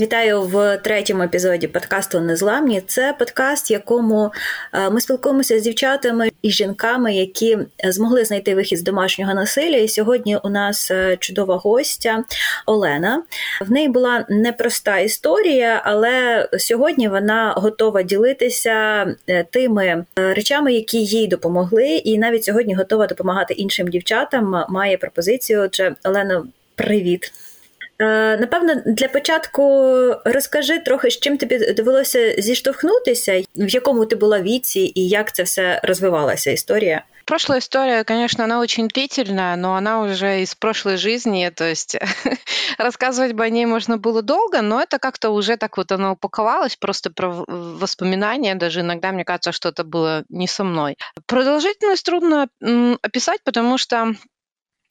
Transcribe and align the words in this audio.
Вітаю 0.00 0.42
в 0.42 0.76
третьому 0.76 1.22
епізоді 1.22 1.66
подкасту 1.66 2.20
Незламні. 2.20 2.80
Це 2.86 3.14
подкаст, 3.18 3.70
в 3.70 3.72
якому 3.72 4.32
е, 4.72 4.90
ми 4.90 5.00
спілкуємося 5.00 5.58
з 5.58 5.62
дівчатами 5.62 6.30
і 6.42 6.50
жінками, 6.50 7.14
які 7.14 7.58
змогли 7.84 8.24
знайти 8.24 8.54
вихід 8.54 8.78
з 8.78 8.82
домашнього 8.82 9.34
насилля. 9.34 9.76
І 9.76 9.88
сьогодні 9.88 10.36
у 10.36 10.48
нас 10.48 10.90
е, 10.90 11.16
чудова 11.20 11.56
гостя 11.56 12.24
Олена. 12.66 13.22
В 13.60 13.70
неї 13.70 13.88
була 13.88 14.26
непроста 14.28 14.98
історія, 14.98 15.82
але 15.84 16.48
сьогодні 16.58 17.08
вона 17.08 17.54
готова 17.56 18.02
ділитися 18.02 19.06
е, 19.28 19.44
тими 19.50 20.04
речами, 20.16 20.72
які 20.72 20.98
їй 20.98 21.26
допомогли, 21.26 21.86
і 21.86 22.18
навіть 22.18 22.44
сьогодні 22.44 22.74
готова 22.74 23.06
допомагати 23.06 23.54
іншим 23.54 23.88
дівчатам. 23.88 24.64
Має 24.68 24.96
пропозицію. 24.96 25.62
Отже, 25.62 25.94
Олена, 26.04 26.44
привіт. 26.74 27.32
Е, 27.99 28.37
напевно, 28.37 28.75
для 28.85 29.07
початку 29.07 29.63
розкажи 30.25 30.79
трохи, 30.79 31.09
з 31.09 31.19
чим 31.19 31.37
тобі 31.37 31.73
довелося 31.73 32.35
зіштовхнутися, 32.41 33.43
в 33.55 33.69
якому 33.69 34.05
ти 34.05 34.15
була 34.15 34.41
віці 34.41 34.91
і 34.95 35.07
як 35.07 35.35
це 35.35 35.43
все 35.43 35.81
розвивалася 35.83 36.51
історія. 36.51 37.03
Прошлая 37.25 37.59
история, 37.59 38.03
конечно, 38.03 38.43
она 38.43 38.59
очень 38.59 38.89
длительная, 38.89 39.55
но 39.55 39.75
она 39.75 40.01
уже 40.01 40.41
из 40.41 40.55
прошлой 40.55 40.97
жизни, 40.97 41.49
то 41.55 41.63
есть 41.63 41.97
рассказывать 42.77 43.31
бы 43.31 43.45
о 43.45 43.49
ней 43.49 43.65
можно 43.65 43.97
было 43.97 44.21
долго, 44.21 44.61
но 44.61 44.81
это 44.81 44.99
как-то 44.99 45.29
уже 45.29 45.55
так 45.55 45.77
вот 45.77 45.91
оно 45.93 46.11
упаковалось, 46.11 46.75
просто 46.75 47.11
про 47.11 47.45
воспоминания, 47.47 48.55
даже 48.55 48.81
иногда 48.81 49.13
мне 49.13 49.23
кажется, 49.23 49.53
что 49.53 49.69
это 49.69 49.85
было 49.85 50.25
не 50.27 50.47
со 50.47 50.65
мной. 50.65 50.97
Продолжительность 51.25 52.05
трудно 52.05 52.49
описать, 53.01 53.39
потому 53.45 53.77
что 53.77 54.15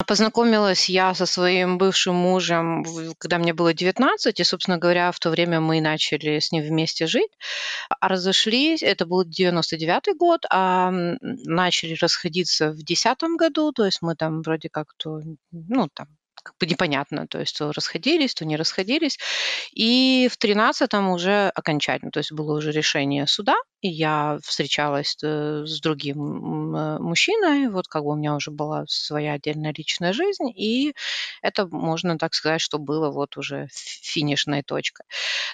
Познакомилась 0.06 0.88
я 0.88 1.12
со 1.12 1.26
своим 1.26 1.76
бывшим 1.76 2.14
мужем, 2.14 2.84
когда 3.18 3.38
мне 3.38 3.52
было 3.52 3.74
19, 3.74 4.40
и, 4.40 4.44
собственно 4.44 4.78
говоря, 4.78 5.12
в 5.12 5.18
то 5.18 5.28
время 5.28 5.60
мы 5.60 5.80
начали 5.80 6.38
с 6.38 6.50
ним 6.50 6.64
вместе 6.64 7.06
жить. 7.06 7.30
А 8.00 8.08
разошлись, 8.08 8.82
это 8.82 9.06
был 9.06 9.24
99 9.24 10.16
год, 10.16 10.46
а 10.50 10.90
начали 11.20 11.94
расходиться 12.00 12.70
в 12.70 12.76
2010 12.76 13.18
году, 13.38 13.72
то 13.72 13.84
есть 13.84 14.00
мы 14.00 14.14
там 14.14 14.42
вроде 14.42 14.70
как-то, 14.70 15.20
ну, 15.50 15.88
там, 15.92 16.06
как 16.42 16.54
бы 16.58 16.66
непонятно, 16.66 17.26
то 17.26 17.40
есть 17.40 17.58
то 17.58 17.72
расходились, 17.72 18.34
то 18.34 18.46
не 18.46 18.56
расходились. 18.56 19.18
И 19.74 20.30
в 20.32 20.38
13-м 20.38 21.10
уже 21.10 21.50
окончательно, 21.54 22.10
то 22.10 22.20
есть 22.20 22.32
было 22.32 22.56
уже 22.56 22.72
решение 22.72 23.26
суда, 23.26 23.56
я 23.82 24.38
встречалась 24.42 25.16
э, 25.22 25.64
с 25.64 25.80
другим 25.80 26.74
э, 26.74 26.98
мужчиной, 26.98 27.68
вот 27.68 27.86
как 27.86 28.02
бы 28.02 28.10
у 28.10 28.14
меня 28.16 28.34
уже 28.34 28.50
была 28.50 28.84
своя 28.88 29.34
отдельная 29.34 29.72
личная 29.76 30.12
жизнь, 30.12 30.48
и 30.54 30.94
это, 31.42 31.68
можно 31.68 32.18
так 32.18 32.34
сказать, 32.34 32.60
что 32.60 32.78
было 32.78 33.10
вот 33.10 33.36
уже 33.36 33.68
финишной 33.72 34.62
точкой. 34.62 35.04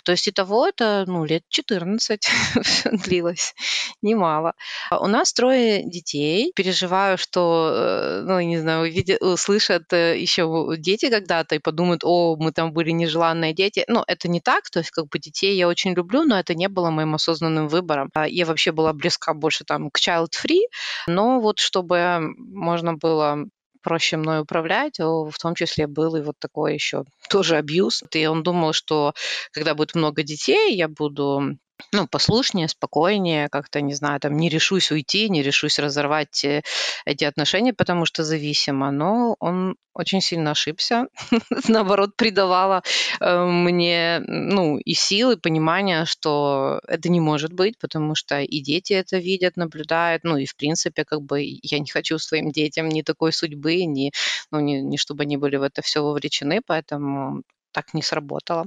То 0.04 0.12
есть 0.12 0.26
и 0.28 0.30
того 0.30 0.66
это, 0.66 1.04
ну, 1.06 1.24
лет 1.24 1.42
14 1.50 2.28
длилось, 3.04 3.54
немало. 4.00 4.54
У 4.90 5.06
нас 5.06 5.32
трое 5.32 5.82
детей. 5.84 6.52
Переживаю, 6.54 7.18
что, 7.18 7.72
э, 7.74 8.22
ну, 8.26 8.40
не 8.40 8.58
знаю, 8.58 8.82
увидят, 8.82 9.20
услышат 9.22 9.92
еще 9.92 10.74
дети 10.78 11.10
когда-то 11.10 11.56
и 11.56 11.58
подумают, 11.58 12.02
о, 12.04 12.36
мы 12.36 12.52
там 12.52 12.72
были 12.72 12.90
нежеланные 12.90 13.52
дети. 13.52 13.84
Ну, 13.88 14.02
это 14.06 14.28
не 14.28 14.40
так, 14.40 14.70
то 14.70 14.78
есть 14.78 14.90
как 14.90 15.08
бы 15.08 15.18
детей 15.18 15.56
я 15.56 15.68
очень 15.68 15.92
люблю, 15.94 16.24
но 16.24 16.38
это 16.38 16.54
не 16.54 16.68
было 16.68 16.90
моим 16.90 17.14
осознанным 17.14 17.68
выбором. 17.68 18.10
А, 18.14 18.28
я 18.28 18.46
вообще 18.46 18.72
была 18.72 18.92
близка 18.92 19.34
больше 19.34 19.64
там 19.64 19.90
к 19.90 19.98
child-free, 19.98 20.62
но 21.08 21.40
вот 21.40 21.58
чтобы 21.58 22.20
можно 22.38 22.94
было 22.94 23.46
проще 23.82 24.16
мной 24.16 24.40
управлять, 24.40 24.98
в 24.98 25.32
том 25.40 25.54
числе 25.54 25.86
был 25.86 26.16
и 26.16 26.22
вот 26.22 26.36
такой 26.38 26.74
еще 26.74 27.04
тоже 27.28 27.56
абьюз. 27.56 28.02
И 28.12 28.26
он 28.26 28.42
думал, 28.42 28.72
что 28.72 29.12
когда 29.52 29.74
будет 29.74 29.94
много 29.94 30.22
детей, 30.22 30.74
я 30.74 30.88
буду 30.88 31.58
ну, 31.92 32.06
послушнее, 32.06 32.68
спокойнее, 32.68 33.48
как-то, 33.48 33.80
не 33.80 33.94
знаю, 33.94 34.20
там, 34.20 34.36
не 34.36 34.48
решусь 34.48 34.90
уйти, 34.92 35.28
не 35.28 35.42
решусь 35.42 35.78
разорвать 35.78 36.44
э, 36.44 36.62
эти 37.04 37.24
отношения, 37.24 37.72
потому 37.72 38.06
что 38.06 38.24
зависимо. 38.24 38.90
Но 38.90 39.36
он 39.40 39.76
очень 39.92 40.20
сильно 40.20 40.52
ошибся. 40.52 41.08
Наоборот, 41.68 42.16
придавала 42.16 42.82
э, 43.20 43.44
мне, 43.44 44.20
ну, 44.26 44.78
и 44.78 44.94
силы, 44.94 45.36
понимание, 45.36 46.04
что 46.04 46.80
это 46.86 47.08
не 47.08 47.20
может 47.20 47.52
быть, 47.52 47.78
потому 47.78 48.14
что 48.14 48.40
и 48.40 48.60
дети 48.60 48.92
это 48.92 49.18
видят, 49.18 49.56
наблюдают, 49.56 50.24
ну, 50.24 50.36
и, 50.36 50.46
в 50.46 50.56
принципе, 50.56 51.04
как 51.04 51.22
бы 51.22 51.42
я 51.42 51.78
не 51.80 51.90
хочу 51.90 52.18
своим 52.18 52.50
детям 52.52 52.88
ни 52.88 53.02
такой 53.02 53.32
судьбы, 53.32 53.84
ни, 53.84 54.12
ну, 54.50 54.60
ни, 54.60 54.74
ни 54.76 54.96
чтобы 54.96 55.24
они 55.24 55.36
были 55.36 55.56
в 55.56 55.62
это 55.62 55.82
все 55.82 56.02
вовлечены, 56.02 56.60
поэтому 56.64 57.42
так 57.72 57.94
не 57.94 58.02
сработало. 58.02 58.66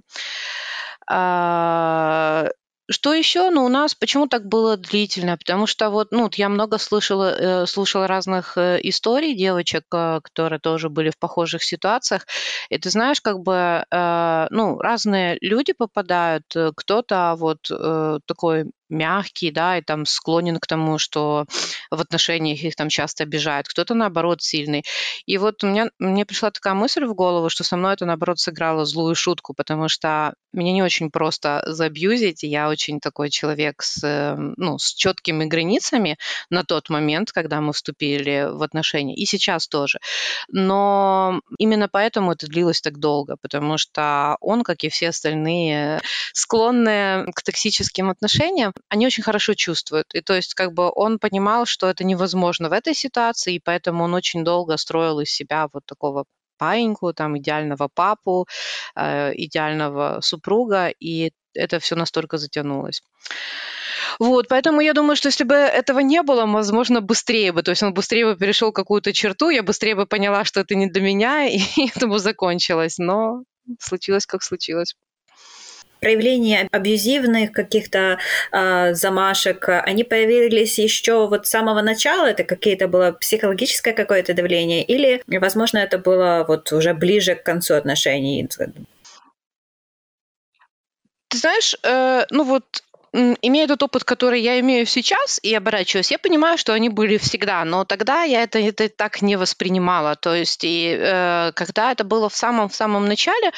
Что 2.90 3.14
еще? 3.14 3.50
Ну, 3.50 3.66
у 3.66 3.70
нас 3.70 3.96
почему 3.96 4.28
так 4.28 4.48
было 4.48 4.78
длительно? 4.78 5.38
Потому 5.38 5.68
что 5.68 5.90
вот, 5.90 6.12
ну, 6.12 6.30
я 6.36 6.48
много 6.48 6.78
слышала, 6.78 7.64
э, 7.64 7.66
слушала 7.66 8.08
разных 8.08 8.58
э, 8.58 8.80
историй 8.82 9.36
девочек, 9.36 9.84
э, 9.94 10.22
которые 10.24 10.60
тоже 10.60 10.90
были 10.90 11.10
в 11.10 11.18
похожих 11.18 11.64
ситуациях. 11.64 12.26
И 12.70 12.78
ты 12.78 12.90
знаешь, 12.90 13.20
как 13.20 13.40
бы, 13.40 13.84
э, 13.92 14.48
ну, 14.52 14.80
разные 14.80 15.38
люди 15.42 15.74
попадают. 15.74 16.46
Э, 16.56 16.72
кто-то 16.76 17.36
вот 17.38 17.60
э, 17.70 18.20
такой 18.26 18.72
мягкий, 18.90 19.52
да, 19.52 19.78
и 19.78 19.82
там 19.82 20.06
склонен 20.06 20.60
к 20.60 20.68
тому, 20.68 20.98
что 20.98 21.46
в 21.92 22.00
отношениях 22.02 22.62
их 22.62 22.76
там 22.76 22.90
часто 22.90 23.24
обижают, 23.24 23.68
кто-то, 23.68 23.94
наоборот, 23.94 24.42
сильный. 24.42 24.84
И 25.26 25.38
вот 25.38 25.64
у 25.64 25.68
меня, 25.68 25.90
мне 26.00 26.26
пришла 26.26 26.52
такая 26.52 26.74
мысль 26.74 27.06
в 27.06 27.14
голову, 27.14 27.50
что 27.50 27.64
со 27.64 27.78
мной 27.78 27.94
это, 27.94 28.06
наоборот, 28.06 28.40
сыграло 28.40 28.86
злую 28.86 29.16
шутку, 29.16 29.54
потому 29.54 29.88
что 29.90 30.34
меня 30.54 30.74
не 30.74 30.84
очень 30.84 31.12
просто 31.12 31.64
забьюзить, 31.66 32.44
я 32.44 32.70
очень 32.70 33.00
такой 33.00 33.30
человек 33.30 33.82
с, 33.82 34.04
эм, 34.04 34.54
ну, 34.58 34.78
с 34.78 34.94
четкими 34.94 35.46
границами 35.46 36.18
на 36.50 36.64
тот 36.64 36.90
момент, 36.90 37.32
когда 37.32 37.62
мы 37.62 37.74
вступили 37.74 38.48
в 38.52 38.64
отношения, 38.64 39.16
и 39.16 39.26
сейчас 39.26 39.68
тоже. 39.68 40.00
Но 40.50 41.42
именно 41.58 41.88
поэтому 41.90 42.32
это 42.32 42.48
длилось 42.48 42.82
так 42.82 43.00
долго, 43.00 43.36
потому 43.42 43.78
что 43.78 44.38
он, 44.42 44.64
как 44.64 44.84
и 44.84 44.90
все 44.90 45.10
остальные, 45.10 46.02
склонны 46.34 47.26
к 47.34 47.44
токсическим 47.44 48.10
отношениям, 48.10 48.74
они 48.90 49.06
очень 49.08 49.24
хорошо 49.24 49.54
чувствуют. 49.54 50.14
И 50.14 50.22
то 50.22 50.34
есть 50.34 50.54
как 50.54 50.74
бы 50.74 50.92
он 50.94 51.20
понимал, 51.20 51.66
что 51.66 51.88
это 51.88 52.04
невозможно 52.04 52.70
в 52.70 52.74
этой 52.74 52.94
ситуации, 52.94 53.56
и 53.56 53.60
поэтому 53.60 54.04
он 54.04 54.14
очень 54.14 54.44
долго 54.44 54.78
строил 54.78 55.20
из 55.20 55.32
себя 55.32 55.68
вот 55.74 55.86
такого 55.86 56.26
паиньку, 56.58 57.14
там, 57.14 57.38
идеального 57.38 57.88
папу, 57.94 58.48
э, 58.96 59.34
идеального 59.36 60.20
супруга, 60.22 60.88
и 60.88 61.32
это 61.54 61.80
все 61.80 61.96
настолько 61.96 62.38
затянулось. 62.38 63.02
Вот, 64.20 64.48
поэтому 64.48 64.82
я 64.82 64.94
думаю, 64.94 65.16
что 65.16 65.28
если 65.28 65.44
бы 65.44 65.56
этого 65.56 66.00
не 66.00 66.24
было, 66.24 66.46
возможно, 66.46 67.02
быстрее 67.02 67.52
бы, 67.52 67.64
то 67.64 67.72
есть 67.72 67.84
он 67.84 67.94
быстрее 67.94 68.26
бы 68.26 68.36
перешел 68.36 68.72
какую-то 68.72 69.14
черту, 69.14 69.50
я 69.50 69.64
быстрее 69.64 69.96
бы 69.96 70.06
поняла, 70.06 70.44
что 70.46 70.60
это 70.62 70.76
не 70.76 70.88
для 70.90 71.02
меня, 71.02 71.46
и 71.48 71.62
это 71.96 72.08
бы 72.08 72.20
закончилось, 72.20 72.98
но 72.98 73.44
случилось, 73.80 74.26
как 74.26 74.44
случилось 74.44 74.96
проявления 76.00 76.68
абьюзивных 76.72 77.52
каких-то 77.52 78.20
э, 78.52 78.94
замашек, 78.94 79.70
они 79.70 80.04
появились 80.04 80.80
еще 80.80 81.28
вот 81.28 81.48
с 81.48 81.50
самого 81.50 81.82
начала? 81.82 82.28
Это 82.28 82.44
какие-то 82.44 82.88
было 82.88 83.12
психологическое 83.12 83.94
какое-то 83.94 84.34
давление? 84.34 84.84
Или, 84.84 85.24
возможно, 85.28 85.80
это 85.80 85.98
было 85.98 86.46
вот 86.48 86.72
уже 86.72 86.94
ближе 86.94 87.36
к 87.36 87.44
концу 87.44 87.76
отношений? 87.76 88.48
Ты 91.30 91.38
знаешь, 91.38 91.76
э, 91.84 92.26
ну 92.30 92.44
вот 92.44 92.84
имея 93.14 93.68
тот 93.68 93.84
опыт, 93.84 94.04
который 94.04 94.42
я 94.42 94.60
имею 94.60 94.86
сейчас, 94.86 95.40
и 95.42 95.54
оборачиваюсь, 95.54 96.12
я 96.12 96.20
понимаю, 96.20 96.58
что 96.58 96.74
они 96.74 96.90
были 96.90 97.18
всегда, 97.18 97.64
но 97.66 97.86
тогда 97.86 98.24
я 98.24 98.44
это, 98.44 98.60
это 98.60 98.90
так 98.90 99.22
не 99.22 99.36
воспринимала. 99.36 100.16
То 100.16 100.36
есть, 100.36 100.64
и, 100.64 100.96
э, 100.98 101.52
когда 101.56 101.92
это 101.92 102.04
было 102.04 102.30
в 102.30 102.36
самом-в 102.36 102.76
самом 102.76 103.06
начале, 103.06 103.52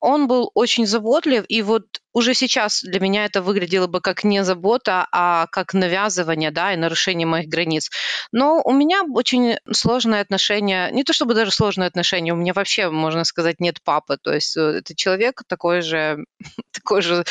он 0.00 0.28
был 0.28 0.50
очень 0.54 0.86
заботлив, 0.86 1.44
и 1.48 1.62
вот 1.62 1.84
уже 2.14 2.32
сейчас 2.32 2.82
для 2.82 3.00
меня 3.00 3.24
это 3.24 3.42
выглядело 3.42 3.88
бы 3.88 4.00
как 4.00 4.22
не 4.24 4.44
забота, 4.44 5.06
а 5.12 5.48
как 5.48 5.74
навязывание, 5.74 6.52
да, 6.52 6.72
и 6.72 6.76
нарушение 6.76 7.26
моих 7.26 7.48
границ. 7.48 7.90
Но 8.32 8.62
у 8.64 8.72
меня 8.72 9.02
очень 9.12 9.56
сложное 9.72 10.20
отношение, 10.20 10.90
не 10.92 11.02
то 11.02 11.12
чтобы 11.12 11.34
даже 11.34 11.50
сложное 11.50 11.88
отношение, 11.88 12.32
у 12.32 12.36
меня 12.36 12.52
вообще, 12.54 12.88
можно 12.88 13.24
сказать, 13.24 13.60
нет 13.60 13.82
папы. 13.82 14.16
То 14.22 14.32
есть 14.32 14.56
э, 14.56 14.60
это 14.60 14.94
человек 14.94 15.42
такой 15.48 15.82
же, 15.82 16.24
такой 16.72 17.02
же 17.02 17.24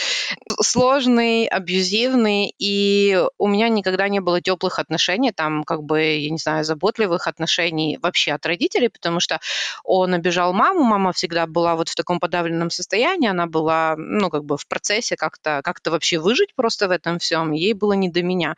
сложный, 0.62 1.46
абьюзивный, 1.46 2.54
и 2.60 3.24
у 3.38 3.48
меня 3.48 3.70
никогда 3.70 4.10
не 4.10 4.20
было 4.20 4.42
теплых 4.42 4.80
отношений, 4.80 5.32
там, 5.32 5.64
как 5.64 5.84
бы, 5.84 6.02
я 6.02 6.30
не 6.30 6.38
знаю, 6.38 6.66
заботливых 6.66 7.28
отношений 7.28 7.98
вообще 8.02 8.34
от 8.34 8.46
родителей, 8.46 8.90
потому 8.90 9.22
что 9.22 9.40
он 9.86 10.14
обижал 10.14 10.52
маму, 10.52 10.84
мама 10.84 11.14
всегда 11.14 11.48
была 11.48 11.76
вот 11.76 11.88
в 11.88 11.96
таком 11.96 12.20
подавленном 12.20 12.70
состоянии, 12.70 13.30
она 13.30 13.48
была, 13.48 13.96
ну, 13.98 14.30
как 14.30 14.44
бы 14.44 14.58
в 14.58 14.68
процессе 14.74 15.16
как-то 15.16 15.62
как 15.64 15.78
вообще 15.86 16.18
выжить 16.18 16.56
просто 16.56 16.88
в 16.88 16.92
этом 16.92 17.20
всем, 17.20 17.52
ей 17.52 17.74
было 17.74 17.94
не 17.94 18.10
до 18.10 18.24
меня. 18.24 18.56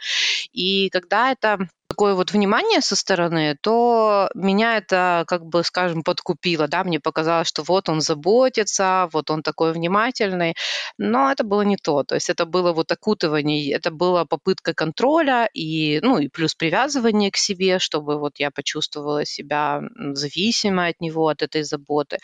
И 0.54 0.90
когда 0.90 1.32
это 1.32 1.68
такое 1.96 2.14
вот 2.14 2.32
внимание 2.34 2.82
со 2.82 2.96
стороны, 2.96 3.58
то 3.62 4.30
меня 4.36 4.78
это, 4.78 5.24
как 5.28 5.46
бы, 5.46 5.64
скажем, 5.64 6.04
подкупило, 6.04 6.68
да, 6.68 6.84
мне 6.84 7.00
показалось, 7.00 7.48
что 7.48 7.64
вот 7.64 7.90
он 7.90 8.02
заботится, 8.02 9.08
вот 9.14 9.30
он 9.30 9.42
такой 9.42 9.72
внимательный, 9.72 10.56
но 10.98 11.32
это 11.32 11.44
было 11.44 11.62
не 11.62 11.78
то, 11.78 12.04
то 12.04 12.16
есть 12.16 12.30
это 12.30 12.46
было 12.46 12.74
вот 12.74 12.92
окутывание, 12.92 13.72
это 13.72 13.92
была 13.92 14.26
попытка 14.26 14.74
контроля 14.74 15.50
и, 15.54 16.00
ну, 16.02 16.20
и 16.20 16.28
плюс 16.28 16.56
привязывание 16.56 17.32
к 17.32 17.38
себе, 17.38 17.80
чтобы 17.80 18.20
вот 18.20 18.40
я 18.40 18.52
почувствовала 18.52 19.26
себя 19.26 19.82
зависимой 20.14 20.90
от 20.90 21.02
него, 21.02 21.28
от 21.28 21.42
этой 21.44 21.64
заботы. 21.64 22.18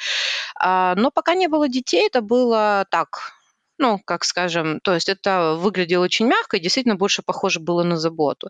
А, 0.60 0.96
но 0.96 1.12
пока 1.12 1.36
не 1.36 1.48
было 1.48 1.70
детей, 1.70 2.08
это 2.08 2.22
было 2.22 2.86
так, 2.90 3.41
ну, 3.82 4.00
как 4.06 4.24
скажем, 4.24 4.80
то 4.80 4.94
есть 4.94 5.10
это 5.10 5.56
выглядело 5.58 6.04
очень 6.04 6.28
мягко 6.28 6.58
и 6.58 6.60
действительно 6.60 6.96
больше 6.96 7.24
похоже 7.24 7.60
было 7.60 7.84
на 7.84 7.98
заботу. 7.98 8.50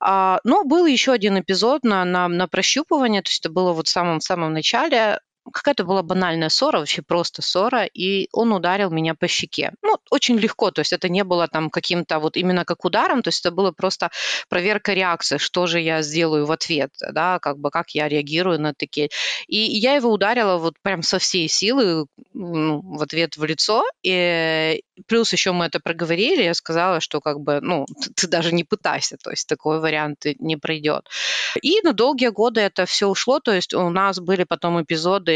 А, 0.00 0.40
но 0.42 0.64
был 0.64 0.86
еще 0.86 1.12
один 1.12 1.38
эпизод 1.38 1.84
на, 1.84 2.04
на, 2.04 2.28
на 2.28 2.48
прощупывание, 2.48 3.22
то 3.22 3.28
есть 3.28 3.40
это 3.44 3.52
было 3.52 3.72
вот 3.72 3.88
в 3.88 3.90
самом-самом 3.90 4.52
начале, 4.52 5.20
какая-то 5.52 5.84
была 5.84 6.02
банальная 6.02 6.48
ссора, 6.48 6.78
вообще 6.78 7.02
просто 7.02 7.42
ссора, 7.42 7.84
и 7.84 8.28
он 8.32 8.52
ударил 8.52 8.90
меня 8.90 9.14
по 9.14 9.28
щеке. 9.28 9.72
Ну, 9.82 9.98
очень 10.10 10.38
легко, 10.38 10.70
то 10.70 10.80
есть 10.80 10.92
это 10.92 11.08
не 11.08 11.24
было 11.24 11.48
там 11.48 11.70
каким-то 11.70 12.18
вот 12.18 12.36
именно 12.36 12.64
как 12.64 12.84
ударом, 12.84 13.22
то 13.22 13.28
есть 13.28 13.40
это 13.40 13.50
было 13.50 13.72
просто 13.72 14.10
проверка 14.48 14.94
реакции, 14.94 15.38
что 15.38 15.66
же 15.66 15.80
я 15.80 16.02
сделаю 16.02 16.46
в 16.46 16.52
ответ, 16.52 16.90
да, 17.12 17.38
как 17.38 17.58
бы 17.58 17.70
как 17.70 17.90
я 17.90 18.08
реагирую 18.08 18.60
на 18.60 18.74
такие. 18.74 19.10
И 19.46 19.58
я 19.58 19.94
его 19.94 20.10
ударила 20.10 20.56
вот 20.58 20.74
прям 20.82 21.02
со 21.02 21.18
всей 21.18 21.48
силы 21.48 22.06
ну, 22.32 22.80
в 22.82 23.02
ответ 23.02 23.36
в 23.36 23.44
лицо, 23.44 23.84
и 24.02 24.82
плюс 25.06 25.32
еще 25.32 25.52
мы 25.52 25.66
это 25.66 25.80
проговорили, 25.80 26.42
я 26.42 26.54
сказала, 26.54 27.00
что 27.00 27.20
как 27.20 27.40
бы, 27.40 27.60
ну, 27.60 27.86
ты, 27.86 28.10
ты 28.14 28.26
даже 28.28 28.52
не 28.52 28.64
пытайся, 28.64 29.16
то 29.16 29.30
есть 29.30 29.48
такой 29.48 29.80
вариант 29.80 30.24
не 30.38 30.56
пройдет. 30.56 31.08
И 31.62 31.80
на 31.82 31.92
долгие 31.92 32.28
годы 32.28 32.60
это 32.60 32.86
все 32.86 33.08
ушло, 33.08 33.40
то 33.40 33.52
есть 33.52 33.74
у 33.74 33.88
нас 33.90 34.18
были 34.20 34.44
потом 34.44 34.82
эпизоды 34.82 35.33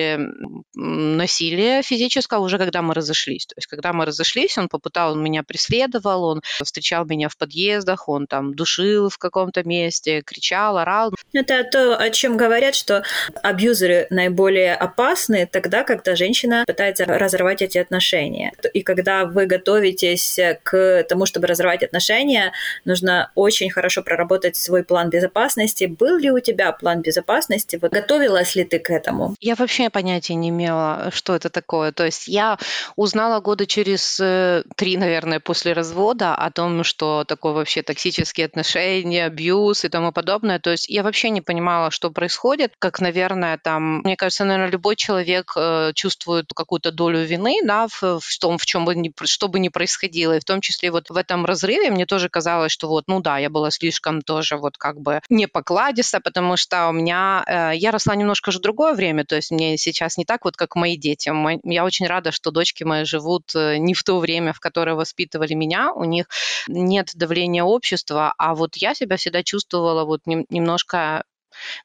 насилия 0.74 1.82
физического 1.82 2.44
уже 2.44 2.58
когда 2.58 2.82
мы 2.82 2.94
разошлись. 2.94 3.46
То 3.46 3.54
есть 3.56 3.66
когда 3.66 3.92
мы 3.92 4.04
разошлись, 4.04 4.58
он 4.58 4.68
попытал, 4.68 5.12
он 5.12 5.22
меня 5.22 5.42
преследовал, 5.42 6.24
он 6.24 6.42
встречал 6.62 7.04
меня 7.04 7.28
в 7.28 7.36
подъездах, 7.36 8.08
он 8.08 8.26
там 8.26 8.54
душил 8.54 9.08
в 9.08 9.18
каком-то 9.18 9.64
месте, 9.64 10.22
кричал, 10.22 10.78
орал. 10.78 11.12
Это 11.32 11.64
то, 11.64 11.96
о 11.96 12.10
чем 12.10 12.36
говорят, 12.36 12.74
что 12.74 13.02
абьюзеры 13.42 14.06
наиболее 14.10 14.74
опасны 14.74 15.48
тогда, 15.50 15.84
когда 15.84 16.16
женщина 16.16 16.64
пытается 16.66 17.04
разорвать 17.04 17.62
эти 17.62 17.78
отношения. 17.78 18.52
И 18.74 18.82
когда 18.82 19.24
вы 19.24 19.46
готовитесь 19.46 20.38
к 20.62 21.04
тому, 21.08 21.26
чтобы 21.26 21.46
разорвать 21.46 21.82
отношения, 21.82 22.52
нужно 22.84 23.30
очень 23.34 23.70
хорошо 23.70 24.02
проработать 24.02 24.56
свой 24.56 24.84
план 24.84 25.10
безопасности. 25.10 25.84
Был 25.84 26.18
ли 26.18 26.30
у 26.30 26.40
тебя 26.40 26.72
план 26.72 27.02
безопасности? 27.02 27.78
Вот 27.80 27.92
готовилась 27.92 28.54
ли 28.54 28.64
ты 28.64 28.78
к 28.78 28.90
этому? 28.90 29.34
Я 29.40 29.54
вообще 29.54 29.87
вообще 29.88 29.90
понятия 29.90 30.34
не 30.34 30.50
имела, 30.50 31.10
что 31.12 31.34
это 31.34 31.50
такое. 31.50 31.92
То 31.92 32.04
есть 32.04 32.28
я 32.28 32.58
узнала 32.96 33.40
года 33.40 33.66
через 33.66 34.20
э, 34.20 34.62
три, 34.76 34.96
наверное, 34.96 35.40
после 35.40 35.72
развода 35.72 36.34
о 36.34 36.50
том, 36.50 36.84
что 36.84 37.24
такое 37.24 37.52
вообще 37.52 37.82
токсические 37.82 38.46
отношения, 38.46 39.26
абьюз 39.26 39.84
и 39.84 39.88
тому 39.88 40.12
подобное. 40.12 40.58
То 40.58 40.70
есть 40.70 40.88
я 40.88 41.02
вообще 41.02 41.30
не 41.30 41.40
понимала, 41.40 41.90
что 41.90 42.10
происходит, 42.10 42.74
как, 42.78 43.00
наверное, 43.00 43.58
там, 43.58 44.00
мне 44.04 44.16
кажется, 44.16 44.44
наверное, 44.44 44.70
любой 44.70 44.96
человек 44.96 45.52
э, 45.56 45.92
чувствует 45.94 46.46
какую-то 46.54 46.92
долю 46.92 47.24
вины, 47.24 47.60
да, 47.64 47.86
в, 47.88 48.20
в 48.20 48.38
том, 48.40 48.58
в 48.58 48.66
чем 48.66 48.84
бы 48.84 48.94
ни, 48.94 49.12
что 49.24 49.48
бы 49.48 49.58
ни 49.58 49.68
происходило. 49.68 50.36
И 50.36 50.40
в 50.40 50.44
том 50.44 50.60
числе 50.60 50.90
вот 50.90 51.10
в 51.10 51.16
этом 51.16 51.46
разрыве 51.46 51.90
мне 51.90 52.06
тоже 52.06 52.28
казалось, 52.28 52.72
что 52.72 52.88
вот, 52.88 53.04
ну 53.08 53.20
да, 53.20 53.38
я 53.38 53.50
была 53.50 53.70
слишком 53.70 54.22
тоже 54.22 54.56
вот 54.56 54.76
как 54.76 55.00
бы 55.00 55.20
не 55.30 55.46
покладиста, 55.46 56.20
потому 56.20 56.56
что 56.56 56.88
у 56.88 56.92
меня, 56.92 57.44
э, 57.46 57.76
я 57.76 57.90
росла 57.90 58.14
немножко 58.14 58.50
же 58.50 58.60
другое 58.60 58.94
время, 58.94 59.24
то 59.24 59.38
есть 59.38 59.50
мне 59.50 59.77
сейчас 59.78 60.16
не 60.16 60.24
так 60.24 60.44
вот, 60.44 60.56
как 60.56 60.76
мои 60.76 60.96
дети. 60.96 61.30
Я 61.64 61.84
очень 61.84 62.06
рада, 62.06 62.32
что 62.32 62.50
дочки 62.50 62.84
мои 62.84 63.04
живут 63.04 63.54
э, 63.54 63.78
не 63.78 63.94
в 63.94 64.02
то 64.02 64.18
время, 64.18 64.52
в 64.52 64.60
которое 64.60 64.94
воспитывали 64.94 65.54
меня. 65.54 65.92
У 65.92 66.04
них 66.04 66.26
нет 66.68 67.10
давления 67.14 67.64
общества, 67.64 68.34
а 68.38 68.54
вот 68.54 68.76
я 68.76 68.94
себя 68.94 69.16
всегда 69.16 69.42
чувствовала 69.42 70.04
вот 70.04 70.20
немножко 70.26 71.24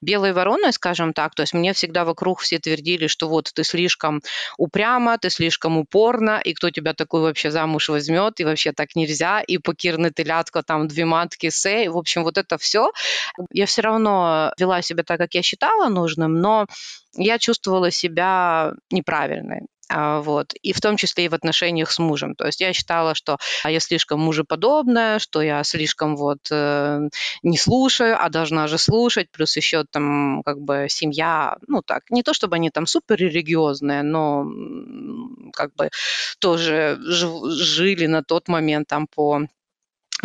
белой 0.02 0.34
вороной, 0.34 0.74
скажем 0.74 1.14
так. 1.14 1.36
То 1.36 1.44
есть 1.44 1.54
мне 1.54 1.74
всегда 1.74 2.06
вокруг 2.06 2.40
все 2.42 2.60
твердили, 2.60 3.08
что 3.08 3.28
вот 3.30 3.52
ты 3.54 3.64
слишком 3.64 4.22
упряма, 4.58 5.18
ты 5.18 5.30
слишком 5.30 5.78
упорна, 5.78 6.40
и 6.44 6.54
кто 6.54 6.70
тебя 6.70 6.94
такой 6.94 7.22
вообще 7.22 7.52
замуж 7.52 7.90
возьмет, 7.90 8.40
и 8.40 8.46
вообще 8.46 8.72
так 8.72 8.96
нельзя, 8.96 9.42
и 9.42 9.58
покирны 9.58 10.12
телятка, 10.12 10.64
там 10.64 10.88
две 10.88 11.06
матки, 11.06 11.50
сей. 11.50 11.88
В 11.88 11.98
общем, 11.98 12.24
вот 12.24 12.38
это 12.38 12.58
все. 12.58 12.92
Я 13.52 13.66
все 13.66 13.82
равно 13.82 14.54
вела 14.58 14.82
себя 14.82 15.04
так, 15.04 15.18
как 15.18 15.34
я 15.34 15.42
считала 15.42 15.90
нужным, 15.90 16.40
но 16.40 16.68
я 17.16 17.38
чувствовала 17.40 17.92
себя 17.92 18.74
неправильной. 18.92 19.62
А, 19.96 20.22
вот. 20.22 20.54
И 20.64 20.74
в 20.74 20.82
том 20.82 20.98
числе 20.98 21.26
и 21.26 21.30
в 21.30 21.36
отношениях 21.36 21.92
с 21.92 22.00
мужем. 22.00 22.34
То 22.34 22.48
есть 22.48 22.62
я 22.62 22.74
считала, 22.74 23.14
что 23.14 23.38
я 23.64 23.80
слишком 23.80 24.20
мужеподобная, 24.20 25.20
что 25.20 25.42
я 25.44 25.64
слишком 25.64 26.16
вот 26.16 26.40
э, 26.50 27.10
не 27.44 27.58
слушаю, 27.58 28.18
а 28.20 28.30
должна 28.30 28.66
же 28.66 28.80
слушать, 28.80 29.30
плюс 29.30 29.56
еще 29.56 29.86
там 29.90 30.42
как 30.44 30.60
бы 30.60 30.88
семья, 30.90 31.58
ну 31.68 31.84
так, 31.84 32.10
не 32.10 32.24
то 32.24 32.34
чтобы 32.34 32.56
они 32.56 32.72
там 32.72 32.88
супер 32.88 33.18
религиозные, 33.18 34.02
но 34.02 34.46
как 35.54 35.76
бы 35.76 35.92
тоже 36.40 36.98
жили 37.00 38.08
на 38.08 38.24
тот 38.24 38.48
момент 38.48 38.88
там 38.88 39.06
по 39.06 39.42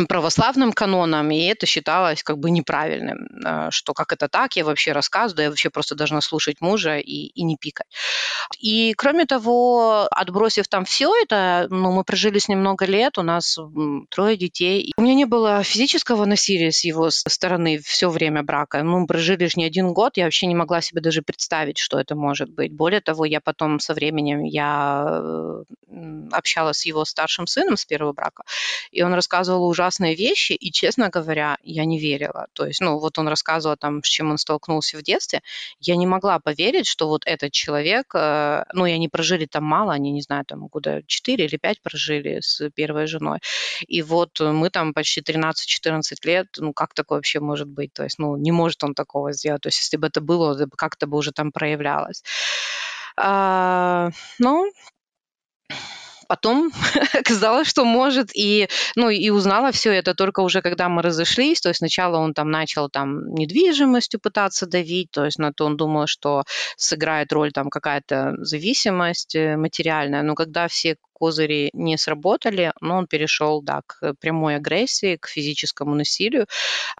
православным 0.06 0.72
канонам, 0.72 1.30
и 1.30 1.44
это 1.44 1.66
считалось 1.66 2.22
как 2.22 2.38
бы 2.38 2.50
неправильным, 2.50 3.26
э, 3.44 3.68
что 3.70 3.94
как 3.94 4.12
это 4.12 4.28
так, 4.28 4.56
я 4.56 4.64
вообще 4.64 4.92
рассказываю, 4.92 5.44
я 5.44 5.50
вообще 5.50 5.70
просто 5.70 5.94
должна 5.94 6.20
слушать 6.20 6.60
мужа 6.60 6.98
и, 6.98 7.26
и 7.26 7.42
не 7.42 7.56
пикать. 7.56 7.86
И 8.58 8.94
кроме 8.94 9.26
того, 9.26 10.06
отбросив 10.10 10.68
там 10.68 10.84
все 10.84 11.12
это, 11.22 11.66
ну, 11.70 11.92
мы 11.92 12.04
прожили 12.04 12.38
с 12.38 12.48
ним 12.48 12.60
много 12.60 12.86
лет, 12.86 13.18
у 13.18 13.22
нас 13.22 13.58
трое 14.10 14.36
детей. 14.36 14.92
У 14.96 15.02
меня 15.02 15.14
не 15.14 15.24
было 15.24 15.62
физического 15.62 16.24
насилия 16.24 16.72
с 16.72 16.84
его 16.84 17.10
стороны 17.10 17.78
все 17.78 18.08
время 18.08 18.42
брака. 18.42 18.82
Мы 18.82 19.06
прожили 19.06 19.44
лишь 19.44 19.56
не 19.56 19.64
один 19.64 19.92
год, 19.92 20.16
я 20.16 20.24
вообще 20.24 20.46
не 20.46 20.54
могла 20.54 20.80
себе 20.80 21.00
даже 21.00 21.22
представить, 21.22 21.78
что 21.78 21.98
это 21.98 22.14
может 22.14 22.50
быть. 22.50 22.72
Более 22.72 23.00
того, 23.00 23.24
я 23.24 23.40
потом 23.40 23.80
со 23.80 23.94
временем 23.94 24.42
я 24.44 25.20
э, 25.22 25.62
общалась 26.32 26.78
с 26.78 26.86
его 26.86 27.04
старшим 27.04 27.46
сыном 27.46 27.76
с 27.76 27.84
первого 27.84 28.12
брака, 28.12 28.42
и 28.90 29.02
он 29.02 29.14
рассказывал 29.14 29.66
ужасно 29.66 29.87
ужасные 29.88 30.14
вещи, 30.14 30.52
и, 30.52 30.70
честно 30.70 31.08
говоря, 31.08 31.56
я 31.62 31.84
не 31.84 31.98
верила. 31.98 32.46
То 32.52 32.66
есть, 32.66 32.80
ну, 32.80 32.98
вот 32.98 33.18
он 33.18 33.28
рассказывал 33.28 33.76
там, 33.76 34.02
с 34.02 34.08
чем 34.08 34.30
он 34.30 34.38
столкнулся 34.38 34.98
в 34.98 35.02
детстве, 35.02 35.40
я 35.80 35.96
не 35.96 36.06
могла 36.06 36.38
поверить, 36.38 36.86
что 36.86 37.08
вот 37.08 37.22
этот 37.26 37.52
человек, 37.52 38.14
э, 38.14 38.64
ну, 38.74 38.86
и 38.86 38.92
они 38.92 39.08
прожили 39.08 39.46
там 39.46 39.64
мало, 39.64 39.92
они, 39.92 40.12
не 40.12 40.22
знаю, 40.22 40.44
там 40.44 40.66
года 40.68 41.02
4 41.06 41.44
или 41.44 41.56
5 41.56 41.82
прожили 41.82 42.40
с 42.40 42.70
первой 42.70 43.06
женой, 43.06 43.38
и 43.88 44.02
вот 44.02 44.40
мы 44.40 44.70
там 44.70 44.92
почти 44.92 45.20
13-14 45.20 46.02
лет, 46.24 46.46
ну, 46.58 46.72
как 46.72 46.94
такое 46.94 47.18
вообще 47.18 47.40
может 47.40 47.68
быть? 47.68 47.92
То 47.92 48.04
есть, 48.04 48.18
ну, 48.18 48.36
не 48.36 48.52
может 48.52 48.84
он 48.84 48.94
такого 48.94 49.32
сделать. 49.32 49.62
То 49.62 49.68
есть, 49.68 49.78
если 49.78 49.96
бы 49.96 50.06
это 50.08 50.20
было, 50.20 50.68
как-то 50.76 51.06
бы 51.06 51.16
уже 51.16 51.32
там 51.32 51.52
проявлялось. 51.52 52.22
А, 53.16 54.10
ну, 54.38 54.70
потом 56.28 56.70
оказалось, 57.14 57.68
что 57.68 57.84
может, 57.84 58.30
и, 58.34 58.68
ну, 58.94 59.08
и 59.08 59.30
узнала 59.30 59.72
все 59.72 59.92
это 59.92 60.14
только 60.14 60.40
уже, 60.40 60.62
когда 60.62 60.88
мы 60.88 61.02
разошлись, 61.02 61.60
то 61.60 61.70
есть 61.70 61.78
сначала 61.78 62.18
он 62.18 62.34
там 62.34 62.50
начал 62.50 62.88
там 62.88 63.34
недвижимостью 63.34 64.20
пытаться 64.20 64.66
давить, 64.66 65.10
то 65.10 65.24
есть 65.24 65.38
на 65.38 65.52
то 65.52 65.66
он 65.66 65.76
думал, 65.76 66.06
что 66.06 66.44
сыграет 66.76 67.32
роль 67.32 67.50
там 67.52 67.70
какая-то 67.70 68.34
зависимость 68.38 69.34
э, 69.34 69.56
материальная, 69.56 70.22
но 70.22 70.34
когда 70.34 70.68
все 70.68 70.96
козыри 71.18 71.70
не 71.72 71.96
сработали, 71.96 72.72
но 72.80 72.98
он 72.98 73.06
перешел, 73.06 73.62
да, 73.62 73.82
к 73.86 74.14
прямой 74.20 74.56
агрессии, 74.56 75.16
к 75.16 75.28
физическому 75.28 75.94
насилию. 75.94 76.46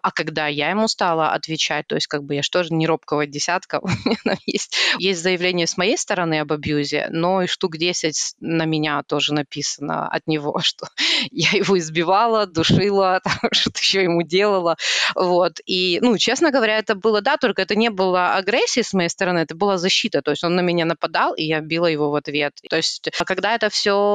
А 0.01 0.11
когда 0.11 0.47
я 0.47 0.69
ему 0.69 0.87
стала 0.87 1.31
отвечать, 1.31 1.87
то 1.87 1.95
есть 1.95 2.07
как 2.07 2.23
бы 2.23 2.35
я 2.35 2.41
же 2.41 2.73
не 2.73 2.87
робкого 2.87 3.25
десятка, 3.25 3.79
у 3.83 3.87
меня 3.87 4.37
есть, 4.45 4.75
есть 4.97 5.21
заявление 5.21 5.67
с 5.67 5.77
моей 5.77 5.97
стороны 5.97 6.39
об 6.39 6.51
абьюзе, 6.51 7.07
но 7.11 7.43
и 7.43 7.47
штук 7.47 7.77
10 7.77 8.35
на 8.39 8.65
меня 8.65 9.03
тоже 9.03 9.33
написано 9.33 10.07
от 10.07 10.27
него, 10.27 10.59
что 10.63 10.87
я 11.31 11.51
его 11.51 11.77
избивала, 11.77 12.45
душила, 12.45 13.21
что-то 13.51 13.79
еще 13.79 14.03
ему 14.03 14.23
делала. 14.23 14.77
Вот. 15.15 15.59
И, 15.65 15.99
ну, 16.01 16.17
честно 16.17 16.51
говоря, 16.51 16.77
это 16.77 16.95
было, 16.95 17.21
да, 17.21 17.37
только 17.37 17.61
это 17.61 17.75
не 17.75 17.89
было 17.89 18.35
агрессии 18.35 18.81
с 18.81 18.93
моей 18.93 19.09
стороны, 19.09 19.39
это 19.39 19.55
была 19.55 19.77
защита. 19.77 20.21
То 20.21 20.31
есть 20.31 20.43
он 20.43 20.55
на 20.55 20.61
меня 20.61 20.85
нападал, 20.85 21.33
и 21.33 21.43
я 21.43 21.61
била 21.61 21.87
его 21.87 22.09
в 22.09 22.15
ответ. 22.15 22.53
То 22.69 22.77
есть, 22.77 23.09
а 23.19 23.25
когда 23.25 23.55
это 23.55 23.69
все 23.69 24.08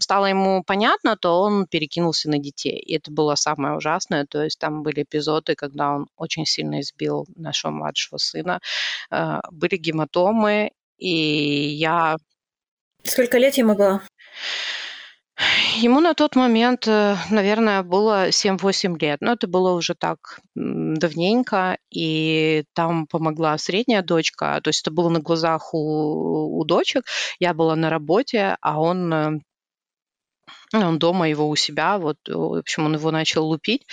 стало 0.00 0.26
ему 0.26 0.62
понятно, 0.64 1.16
то 1.16 1.40
он 1.40 1.66
перекинулся 1.66 2.28
на 2.30 2.38
детей. 2.38 2.78
И 2.78 2.96
это 2.96 3.10
было 3.10 3.34
самое 3.34 3.76
ужасное. 3.76 4.26
То 4.26 4.42
есть 4.42 4.58
там 4.58 4.82
были 4.82 5.02
эпизоды, 5.02 5.54
когда 5.54 5.92
он 5.94 6.06
очень 6.16 6.46
сильно 6.46 6.80
избил 6.80 7.26
нашего 7.36 7.70
младшего 7.72 8.18
сына. 8.18 8.60
Э, 9.10 9.40
были 9.50 9.76
гематомы, 9.76 10.70
и 10.98 11.08
я... 11.08 12.16
Сколько 13.04 13.38
лет 13.38 13.56
ему 13.58 13.74
было? 13.74 14.02
Ему 15.76 16.00
на 16.00 16.14
тот 16.14 16.36
момент, 16.36 16.86
э, 16.86 17.16
наверное, 17.30 17.82
было 17.82 18.30
7-8 18.30 18.98
лет. 18.98 19.20
Но 19.20 19.32
это 19.32 19.46
было 19.46 19.72
уже 19.72 19.94
так 19.94 20.40
давненько, 20.54 21.78
и 21.90 22.64
там 22.74 23.06
помогла 23.06 23.58
средняя 23.58 24.02
дочка. 24.02 24.60
То 24.62 24.68
есть 24.68 24.82
это 24.82 24.90
было 24.90 25.08
на 25.08 25.20
глазах 25.20 25.74
у, 25.74 26.58
у 26.58 26.64
дочек. 26.64 27.04
Я 27.38 27.54
была 27.54 27.76
на 27.76 27.90
работе, 27.90 28.56
а 28.60 28.80
он 28.80 29.12
э, 29.12 29.40
он 30.82 30.98
дома, 30.98 31.28
его 31.28 31.48
у 31.48 31.56
себя, 31.56 31.98
вот, 31.98 32.16
в 32.26 32.58
общем, 32.58 32.86
он 32.86 32.94
его 32.94 33.10
начал 33.10 33.46
лупить, 33.46 33.86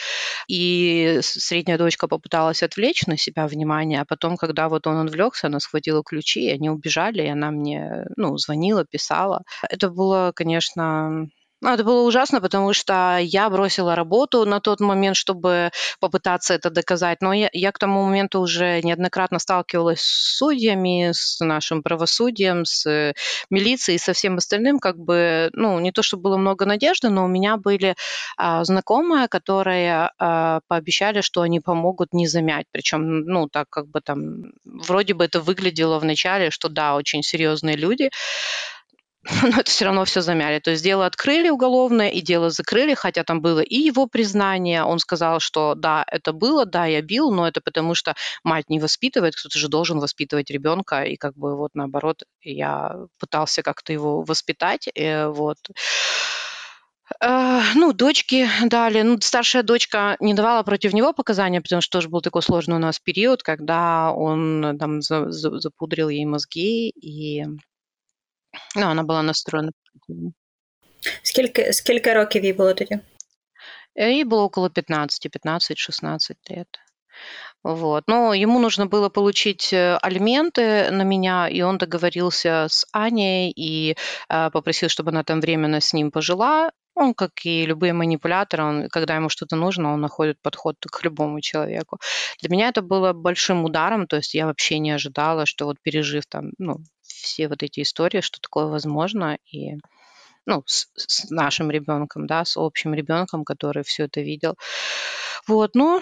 и 0.48 1.20
средняя 1.22 1.78
дочка 1.78 2.08
попыталась 2.08 2.64
отвлечь 2.64 3.06
на 3.08 3.18
себя 3.18 3.48
внимание, 3.48 4.02
а 4.02 4.06
потом, 4.06 4.38
когда 4.38 4.70
вот 4.70 4.88
он 4.88 5.08
отвлекся, 5.08 5.48
она 5.48 5.60
схватила 5.60 6.04
ключи, 6.04 6.48
и 6.48 6.52
они 6.52 6.70
убежали, 6.70 7.24
и 7.24 7.28
она 7.28 7.52
мне, 7.52 8.06
ну, 8.18 8.38
звонила, 8.38 8.86
писала. 8.86 9.44
Это 9.70 9.90
было, 9.90 10.32
конечно, 10.36 11.28
ну, 11.62 11.70
это 11.70 11.84
было 11.84 12.02
ужасно, 12.02 12.42
потому 12.42 12.74
что 12.74 13.20
я 13.22 13.48
бросила 13.50 13.96
работу 13.96 14.46
на 14.46 14.60
тот 14.60 14.80
момент, 14.80 15.16
чтобы 15.16 15.72
попытаться 16.00 16.56
это 16.56 16.72
доказать. 16.72 17.22
Но 17.22 17.34
я, 17.34 17.50
я 17.54 17.72
к 17.72 17.78
тому 17.78 18.04
моменту 18.04 18.40
уже 18.40 18.82
неоднократно 18.82 19.38
сталкивалась 19.38 20.02
с 20.02 20.38
судьями, 20.38 21.12
с 21.14 21.40
нашим 21.40 21.84
правосудием, 21.84 22.66
с 22.66 23.14
милицией, 23.52 24.00
со 24.00 24.14
всем 24.14 24.38
остальным. 24.38 24.80
Как 24.80 24.98
бы, 24.98 25.52
ну, 25.54 25.80
не 25.80 25.92
то, 25.92 26.02
чтобы 26.02 26.24
было 26.24 26.38
много 26.38 26.66
надежды, 26.66 27.10
но 27.10 27.26
у 27.26 27.28
меня 27.28 27.58
были 27.58 27.96
а, 28.38 28.64
знакомые, 28.64 29.28
которые 29.28 30.12
а, 30.18 30.62
пообещали, 30.68 31.22
что 31.22 31.42
они 31.42 31.60
помогут 31.60 32.12
не 32.12 32.28
замять. 32.28 32.66
Причем, 32.72 33.20
ну, 33.26 33.48
так 33.48 33.70
как 33.70 33.88
бы 33.88 34.02
там, 34.02 34.54
вроде 34.66 35.14
бы 35.14 35.26
это 35.26 35.40
выглядело 35.40 36.00
вначале, 36.00 36.50
что 36.50 36.70
да, 36.70 36.96
очень 36.96 37.22
серьезные 37.22 37.76
люди, 37.76 38.10
но 39.44 39.50
это 39.60 39.70
все 39.70 39.86
равно 39.86 40.04
все 40.06 40.22
замяли. 40.22 40.60
То 40.60 40.72
есть 40.72 40.84
дело 40.84 41.06
открыли 41.06 41.50
уголовное, 41.50 42.10
и 42.10 42.22
дело 42.22 42.50
закрыли, 42.50 42.96
хотя 42.96 43.24
там 43.24 43.42
было 43.42 43.60
и 43.60 43.76
его 43.76 44.08
признание. 44.08 44.84
Он 44.84 45.00
сказал, 45.00 45.40
что 45.40 45.76
да, 45.76 46.04
это 46.08 46.34
было, 46.34 46.66
да, 46.66 46.86
я 46.86 47.02
бил, 47.02 47.32
но 47.32 47.48
это 47.48 47.62
потому 47.62 47.94
что 47.94 48.16
мать 48.44 48.70
не 48.70 48.80
воспитывает, 48.80 49.36
кто-то 49.36 49.60
же 49.60 49.68
должен 49.68 50.00
воспитывать 50.00 50.50
ребенка, 50.50 51.04
и 51.04 51.18
как 51.18 51.36
бы 51.36 51.56
вот 51.56 51.72
наоборот, 51.76 52.24
я 52.42 52.96
пытался 53.20 53.62
как-то 53.62 53.94
его 53.94 54.24
воспитать, 54.24 54.88
и 54.88 55.02
э, 55.02 55.28
вот. 55.28 55.58
Uh, 57.22 57.62
ну, 57.76 57.92
дочки 57.92 58.48
дали. 58.64 59.02
Ну, 59.02 59.18
старшая 59.20 59.64
дочка 59.64 60.16
не 60.22 60.34
давала 60.34 60.64
против 60.64 60.94
него 60.94 61.12
показания, 61.12 61.60
потому 61.60 61.82
что 61.82 61.98
тоже 61.98 62.08
был 62.08 62.22
такой 62.22 62.42
сложный 62.42 62.78
у 62.78 62.80
нас 62.80 63.00
период, 63.00 63.44
когда 63.44 64.14
он 64.14 64.78
там 64.80 65.02
запудрил 65.02 66.08
ей 66.08 66.26
мозги, 66.26 66.90
и 66.90 67.46
Ну, 68.77 68.87
вона 68.87 69.03
була 69.03 69.23
настроєна. 69.23 69.71
Скільки 71.23 71.73
скільки 71.73 72.13
років 72.13 72.45
їй 72.45 72.53
було 72.53 72.75
тоді? 72.75 72.99
Ей 73.99 74.25
было 74.25 74.45
около 74.45 74.71
15, 74.71 75.27
15-16 75.27 76.35
лет. 76.51 76.69
Вот. 77.63 78.05
Но 78.07 78.35
ему 78.35 78.59
нужно 78.59 78.87
было 78.87 79.09
получить 79.09 79.73
э, 79.73 79.97
алименты 79.97 80.91
на 80.91 81.03
меня, 81.03 81.49
и 81.49 81.63
он 81.63 81.79
договорился 81.79 82.67
с 82.69 82.87
Аней 82.93 83.51
и 83.51 83.97
э, 84.29 84.51
попросил, 84.51 84.89
чтобы 84.89 85.11
она 85.11 85.25
там 85.25 85.41
временно 85.41 85.81
с 85.81 85.93
ним 85.93 86.11
пожила. 86.11 86.71
Он, 86.95 87.13
как 87.13 87.45
и 87.45 87.67
любые 87.67 87.93
манипуляторы, 87.93 88.63
он, 88.65 88.89
когда 88.89 89.17
ему 89.17 89.29
что-то 89.29 89.57
нужно, 89.57 89.93
он 89.93 90.01
находит 90.01 90.41
подход 90.43 90.77
к 90.81 91.05
любому 91.05 91.41
человеку. 91.41 91.99
Для 92.41 92.51
меня 92.51 92.69
это 92.69 92.83
было 92.83 93.13
большим 93.13 93.65
ударом, 93.65 94.07
то 94.07 94.17
есть 94.17 94.35
я 94.35 94.47
вообще 94.47 94.79
не 94.79 94.93
ожидала, 94.93 95.45
что 95.45 95.67
вот 95.67 95.77
пережив 95.83 96.25
там, 96.27 96.53
ну, 96.59 96.77
все 97.22 97.48
вот 97.48 97.64
эти 97.64 97.82
истории, 97.82 98.22
что 98.22 98.40
такое 98.42 98.66
возможно, 98.66 99.38
и 99.52 99.76
ну, 100.46 100.64
с, 100.66 100.88
с 100.96 101.30
нашим 101.30 101.70
ребенком, 101.72 102.28
да, 102.28 102.44
с 102.46 102.58
общим 102.58 102.94
ребенком, 102.94 103.46
который 103.46 103.84
все 103.84 104.06
это 104.06 104.22
видел. 104.22 104.56
Вот, 105.48 105.76
ну, 105.76 106.02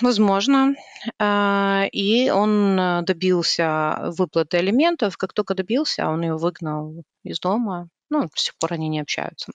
возможно. 0.00 0.74
А, 1.18 1.86
и 1.92 2.30
он 2.30 3.04
добился 3.04 4.12
выплаты 4.16 4.58
алиментов. 4.58 5.16
Как 5.16 5.32
только 5.32 5.54
добился, 5.54 6.08
он 6.08 6.22
ее 6.22 6.36
выгнал 6.36 7.02
из 7.22 7.40
дома. 7.40 7.88
Ну, 8.10 8.22
до 8.22 8.30
сих 8.34 8.56
пор 8.58 8.74
они 8.74 8.88
не 8.88 9.00
общаются. 9.00 9.52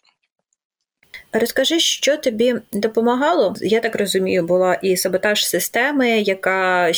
Розкажи, 1.34 1.80
що 1.80 2.18
тобі 2.18 2.56
допомагало? 2.74 3.56
Я 3.62 3.80
так 3.80 3.96
розумію, 3.96 4.44
була 4.44 4.74
і 4.74 4.98
саботаж 4.98 5.48
системи, 5.48 6.10
яка 6.10 6.92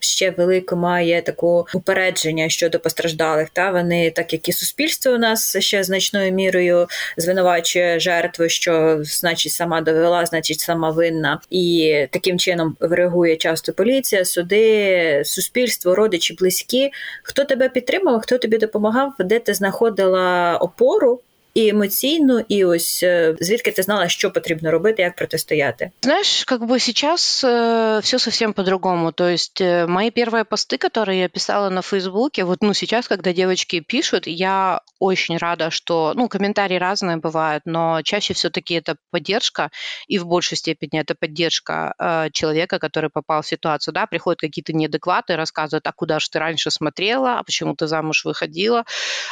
ще 0.00 0.30
велико 0.30 0.76
має 0.76 1.22
таку 1.22 1.66
упередження 1.74 2.48
щодо 2.48 2.80
постраждалих. 2.80 3.48
Та 3.50 3.70
вони, 3.70 4.10
так 4.10 4.32
як 4.32 4.48
і 4.48 4.52
суспільство 4.52 5.12
у 5.12 5.18
нас 5.18 5.58
ще 5.58 5.84
значною 5.84 6.32
мірою 6.32 6.86
звинувачує 7.16 8.00
жертву, 8.00 8.48
що 8.48 8.98
значить 9.02 9.52
сама 9.52 9.80
довела, 9.80 10.26
значить 10.26 10.60
сама 10.60 10.90
винна, 10.90 11.40
і 11.50 11.94
таким 12.10 12.38
чином 12.38 12.76
реагує 12.80 13.36
часто 13.36 13.72
поліція, 13.72 14.24
суди, 14.24 15.22
суспільство, 15.24 15.94
родичі, 15.94 16.34
близькі. 16.34 16.90
Хто 17.22 17.44
тебе 17.44 17.68
підтримав, 17.68 18.20
хто 18.20 18.38
тобі 18.38 18.58
допомагав, 18.58 19.12
де 19.18 19.38
ти 19.38 19.54
знаходила 19.54 20.56
опору? 20.56 21.20
і 21.53 21.67
емоційно, 21.67 22.41
і 22.47 22.65
ось 22.65 23.03
звідки 23.39 23.71
ти 23.71 23.81
знала, 23.81 24.09
що 24.09 24.31
потрібно 24.31 24.71
робити, 24.71 25.01
як 25.01 25.15
протистояти? 25.15 25.91
Знаешь, 26.01 26.43
как 26.45 26.61
бы 26.61 26.79
сейчас 26.79 27.43
э, 27.43 27.99
все 28.01 28.19
совсем 28.19 28.53
по-другому. 28.53 29.11
То 29.11 29.27
есть 29.27 29.61
э, 29.61 29.87
мои 29.87 30.09
первые 30.11 30.43
посты, 30.43 30.77
которые 30.77 31.19
я 31.19 31.27
писала 31.27 31.69
на 31.69 31.81
Фейсбуке, 31.81 32.43
вот 32.43 32.59
ну 32.61 32.73
сейчас, 32.73 33.07
когда 33.07 33.33
девочки 33.33 33.81
пишут, 33.81 34.27
я 34.27 34.81
очень 34.99 35.37
рада, 35.37 35.69
что, 35.69 36.13
ну, 36.15 36.27
комментарии 36.27 36.77
разные 36.77 37.17
бывают, 37.17 37.63
но 37.65 38.01
чаще 38.03 38.33
все-таки 38.33 38.75
это 38.75 38.95
поддержка, 39.11 39.69
и 40.07 40.19
в 40.19 40.25
большей 40.25 40.57
степени 40.57 40.99
это 40.99 41.15
поддержка 41.15 41.93
э, 41.99 42.29
человека, 42.31 42.79
который 42.79 43.09
попал 43.09 43.41
в 43.41 43.47
ситуацию, 43.47 43.93
да, 43.93 44.05
приходят 44.05 44.39
какие-то 44.39 44.73
неадекваты, 44.73 45.35
рассказывают, 45.35 45.87
а 45.87 45.91
куда 45.91 46.19
же 46.19 46.29
ты 46.29 46.39
раньше 46.39 46.71
смотрела, 46.71 47.39
а 47.39 47.43
почему 47.43 47.75
ты 47.75 47.87
замуж 47.87 48.25
выходила, 48.25 48.83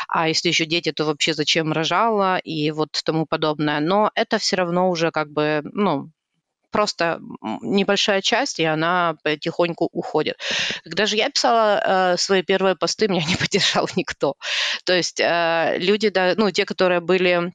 а 0.07 0.27
если 0.27 0.49
еще 0.49 0.65
дети, 0.65 0.91
то 0.91 1.05
вообще 1.05 1.33
зачем 1.33 1.73
рожала, 1.73 2.10
Сериала 2.12 2.38
и 2.38 2.70
вот 2.70 3.00
тому 3.04 3.26
подобное. 3.26 3.80
Но 3.80 4.10
это 4.14 4.38
все 4.38 4.56
равно 4.56 4.90
уже 4.90 5.10
как 5.10 5.30
бы, 5.30 5.62
ну, 5.64 6.10
просто 6.70 7.20
небольшая 7.60 8.22
часть, 8.22 8.58
и 8.58 8.64
она 8.64 9.16
потихоньку 9.22 9.88
уходит. 9.92 10.36
Когда 10.84 11.06
же 11.06 11.16
я 11.16 11.28
писала 11.28 12.12
э, 12.14 12.16
свои 12.16 12.42
первые 12.42 12.76
посты, 12.76 13.08
меня 13.08 13.24
не 13.26 13.36
поддержал 13.36 13.88
никто. 13.96 14.34
То 14.84 14.94
есть 14.94 15.20
э, 15.20 15.76
люди, 15.78 16.08
да, 16.08 16.34
ну, 16.36 16.50
те, 16.50 16.64
которые 16.64 17.00
были 17.00 17.52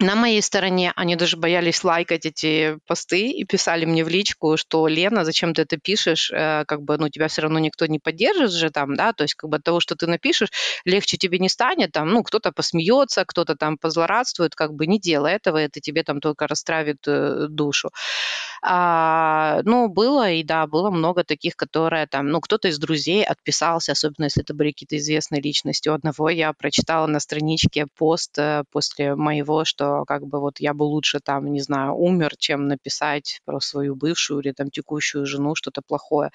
на 0.00 0.14
моей 0.14 0.42
стороне 0.42 0.92
они 0.94 1.16
даже 1.16 1.36
боялись 1.36 1.82
лайкать 1.82 2.24
эти 2.24 2.78
посты 2.86 3.30
и 3.30 3.44
писали 3.44 3.84
мне 3.84 4.04
в 4.04 4.08
личку, 4.08 4.56
что 4.56 4.86
Лена, 4.86 5.24
зачем 5.24 5.54
ты 5.54 5.62
это 5.62 5.76
пишешь, 5.76 6.30
э, 6.32 6.64
как 6.66 6.82
бы, 6.82 6.96
ну, 6.98 7.08
тебя 7.08 7.26
все 7.26 7.42
равно 7.42 7.58
никто 7.58 7.86
не 7.86 7.98
поддержит 7.98 8.52
же 8.52 8.70
там, 8.70 8.94
да, 8.94 9.12
то 9.12 9.24
есть 9.24 9.34
как 9.34 9.50
бы 9.50 9.56
от 9.56 9.64
того, 9.64 9.80
что 9.80 9.96
ты 9.96 10.06
напишешь, 10.06 10.50
легче 10.84 11.16
тебе 11.16 11.40
не 11.40 11.48
станет, 11.48 11.92
там, 11.92 12.10
ну, 12.10 12.22
кто-то 12.22 12.52
посмеется, 12.52 13.24
кто-то 13.24 13.56
там 13.56 13.76
позлорадствует, 13.76 14.54
как 14.54 14.72
бы 14.74 14.86
не 14.86 15.00
делай 15.00 15.32
этого, 15.32 15.56
это 15.58 15.80
тебе 15.80 16.04
там 16.04 16.20
только 16.20 16.46
расстравит 16.46 16.98
э, 17.08 17.46
душу. 17.48 17.90
А, 18.62 19.62
ну, 19.64 19.88
было, 19.88 20.30
и 20.30 20.44
да, 20.44 20.66
было 20.66 20.90
много 20.90 21.24
таких, 21.24 21.56
которые 21.56 22.06
там, 22.06 22.28
ну, 22.28 22.40
кто-то 22.40 22.68
из 22.68 22.78
друзей 22.78 23.24
отписался, 23.24 23.92
особенно 23.92 24.24
если 24.24 24.42
это 24.42 24.54
были 24.54 24.70
какие-то 24.70 24.96
известные 24.96 25.40
личности. 25.42 25.88
У 25.88 25.94
одного 25.94 26.30
я 26.30 26.52
прочитала 26.52 27.06
на 27.06 27.18
страничке 27.18 27.86
пост 27.96 28.38
э, 28.38 28.62
после 28.70 29.16
моего, 29.16 29.64
что 29.64 29.87
как 30.06 30.26
бы 30.26 30.40
вот 30.40 30.60
я 30.60 30.74
бы 30.74 30.84
лучше 30.84 31.20
там, 31.20 31.52
не 31.52 31.60
знаю, 31.60 31.94
умер, 31.94 32.34
чем 32.38 32.68
написать 32.68 33.40
про 33.44 33.60
свою 33.60 33.94
бывшую 33.94 34.40
или 34.40 34.52
там 34.52 34.70
текущую 34.70 35.26
жену 35.26 35.54
что-то 35.54 35.82
плохое. 35.82 36.30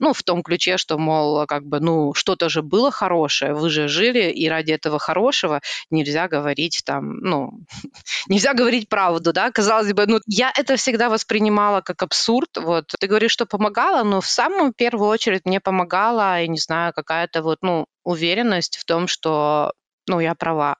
Ну, 0.00 0.12
в 0.12 0.22
том 0.22 0.42
ключе, 0.42 0.76
что, 0.76 0.98
мол, 0.98 1.46
как 1.46 1.64
бы, 1.64 1.80
ну, 1.80 2.14
что-то 2.14 2.48
же 2.48 2.62
было 2.62 2.90
хорошее, 2.90 3.54
вы 3.54 3.70
же 3.70 3.88
жили, 3.88 4.30
и 4.30 4.48
ради 4.48 4.72
этого 4.72 4.98
хорошего 4.98 5.60
нельзя 5.90 6.28
говорить 6.28 6.82
там, 6.84 7.18
ну, 7.18 7.50
нельзя 8.28 8.54
говорить 8.54 8.88
правду, 8.88 9.32
да, 9.32 9.50
казалось 9.50 9.92
бы, 9.92 10.06
ну, 10.06 10.20
я 10.26 10.52
это 10.56 10.76
всегда 10.76 11.08
воспринимала 11.08 11.80
как 11.80 12.02
абсурд, 12.02 12.56
вот, 12.56 12.94
ты 12.98 13.06
говоришь, 13.06 13.32
что 13.32 13.46
помогала, 13.46 14.04
но 14.04 14.20
в 14.20 14.26
самую 14.26 14.72
первую 14.72 15.08
очередь 15.08 15.44
мне 15.44 15.60
помогала, 15.60 16.40
я 16.40 16.46
не 16.46 16.58
знаю, 16.58 16.92
какая-то 16.94 17.42
вот, 17.42 17.58
ну, 17.62 17.86
уверенность 18.04 18.78
в 18.78 18.84
том, 18.84 19.06
что 19.06 19.72
ну, 20.08 20.20
я 20.20 20.34
права. 20.34 20.76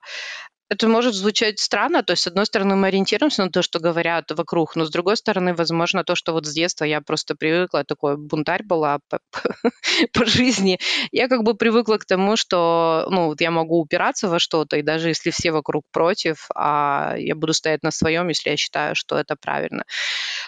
Это 0.69 0.87
может 0.87 1.15
звучать 1.15 1.59
странно, 1.59 2.03
то 2.03 2.11
есть, 2.11 2.21
с 2.21 2.27
одной 2.27 2.45
стороны, 2.45 2.75
мы 2.75 2.87
ориентируемся 2.87 3.43
на 3.43 3.49
то, 3.49 3.63
что 3.63 3.79
говорят 3.79 4.29
вокруг, 4.29 4.75
но 4.75 4.85
с 4.85 4.91
другой 4.91 5.17
стороны, 5.17 5.55
возможно, 5.55 6.03
то, 6.03 6.13
что 6.13 6.31
вот 6.31 6.45
с 6.45 6.53
детства 6.53 6.85
я 6.85 7.01
просто 7.01 7.35
привыкла, 7.35 7.83
такой 7.83 8.17
бунтарь 8.17 8.61
была 8.63 8.99
по, 9.09 9.19
по 10.13 10.25
жизни, 10.25 10.77
я 11.11 11.27
как 11.27 11.41
бы 11.43 11.55
привыкла 11.55 11.97
к 11.97 12.05
тому, 12.05 12.35
что, 12.35 13.07
ну, 13.09 13.27
вот 13.27 13.41
я 13.41 13.49
могу 13.49 13.79
упираться 13.79 14.29
во 14.29 14.37
что-то, 14.37 14.77
и 14.77 14.83
даже 14.83 15.09
если 15.09 15.31
все 15.31 15.51
вокруг 15.51 15.85
против, 15.91 16.47
а 16.53 17.15
я 17.17 17.33
буду 17.35 17.53
стоять 17.53 17.81
на 17.81 17.89
своем, 17.89 18.27
если 18.27 18.51
я 18.51 18.57
считаю, 18.57 18.95
что 18.95 19.17
это 19.17 19.35
правильно. 19.35 19.85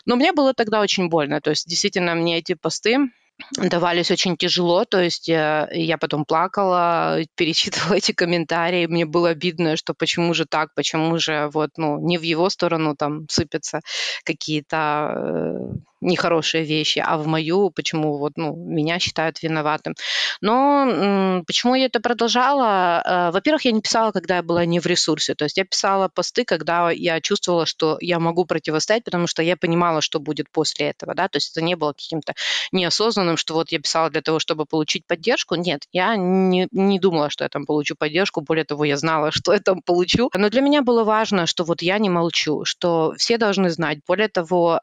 Но 0.06 0.16
мне 0.18 0.34
было 0.34 0.54
тогда 0.54 0.82
очень 0.82 1.10
больно, 1.10 1.42
то 1.42 1.50
есть, 1.50 1.68
действительно, 1.68 2.14
мне 2.14 2.38
эти 2.38 2.54
посты, 2.54 3.10
давались 3.58 4.12
очень 4.12 4.38
тяжело, 4.38 4.86
то 4.86 5.02
есть 5.02 5.28
я, 5.28 5.68
э, 5.72 5.80
я 5.80 5.98
потом 5.98 6.26
плакала, 6.26 7.20
перечитывала 7.36 7.96
эти 7.96 8.12
комментарии, 8.12 8.86
мне 8.88 9.06
было 9.06 9.30
обидно, 9.30 9.78
что 9.78 9.94
почему 9.94 10.34
же 10.34 10.46
так, 10.46 10.70
почему 10.76 11.18
же 11.18 11.50
вот, 11.54 11.72
ну, 11.78 12.00
не 12.00 12.18
в 12.18 12.22
его 12.24 12.50
сторону 12.50 12.96
там 12.96 13.28
сыпятся 13.30 13.82
какие-то 14.24 15.14
э, 15.16 15.91
нехорошие 16.02 16.64
вещи, 16.64 17.00
а 17.06 17.18
в 17.18 17.28
мою, 17.28 17.70
почему 17.70 18.18
вот, 18.18 18.34
ну, 18.36 18.56
меня 18.56 19.00
считают 19.00 19.42
виноватым. 19.42 19.96
Но 20.42 21.44
почему 21.48 21.76
я 21.76 21.86
это 21.86 22.00
продолжала? 22.00 23.04
Э, 23.06 23.32
во-первых, 23.32 23.66
я 23.66 23.72
не 23.72 23.82
писала, 23.82 24.12
когда 24.12 24.38
я 24.38 24.44
была 24.44 24.66
не 24.66 24.80
в 24.80 24.86
ресурсе, 24.86 25.36
то 25.36 25.46
есть 25.46 25.58
я 25.58 25.66
писала 25.66 26.10
посты, 26.10 26.44
когда 26.46 26.92
я 26.92 27.22
чувствовала, 27.22 27.66
что 27.66 27.98
я 28.02 28.20
могу 28.20 28.46
противостоять, 28.46 29.04
потому 29.04 29.28
что 29.28 29.44
я 29.44 29.56
понимала, 29.56 30.02
что 30.02 30.20
будет 30.20 30.50
после 30.52 30.88
этого, 30.90 31.14
да, 31.14 31.28
то 31.28 31.38
есть 31.38 31.52
это 31.52 31.64
не 31.64 31.76
было 31.76 31.94
каким-то 31.94 32.34
неосознанным, 32.72 33.38
что 33.38 33.54
вот 33.54 33.72
я 33.72 33.80
писала 33.80 34.10
для 34.10 34.22
того, 34.22 34.40
чтобы 34.40 34.66
получить 34.66 35.06
поддержку. 35.06 35.56
Нет, 35.56 35.88
я 35.92 36.16
не, 36.16 36.68
не 36.72 37.00
думала, 37.00 37.30
что 37.30 37.44
я 37.44 37.50
там 37.50 37.66
получу 37.66 37.96
поддержку, 37.96 38.42
более 38.42 38.66
того, 38.66 38.86
я 38.86 38.98
знала, 38.98 39.32
что 39.32 39.54
я 39.54 39.60
там 39.60 39.82
получу. 39.82 40.30
Но 40.34 40.50
для 40.50 40.62
меня 40.62 40.82
было 40.82 41.04
важно, 41.04 41.46
что 41.46 41.64
вот 41.64 41.82
я 41.82 41.98
не 42.00 42.10
молчу, 42.10 42.66
что 42.66 43.14
все 43.18 43.38
должны 43.38 43.70
знать. 43.70 44.00
Более 44.08 44.28
того, 44.28 44.82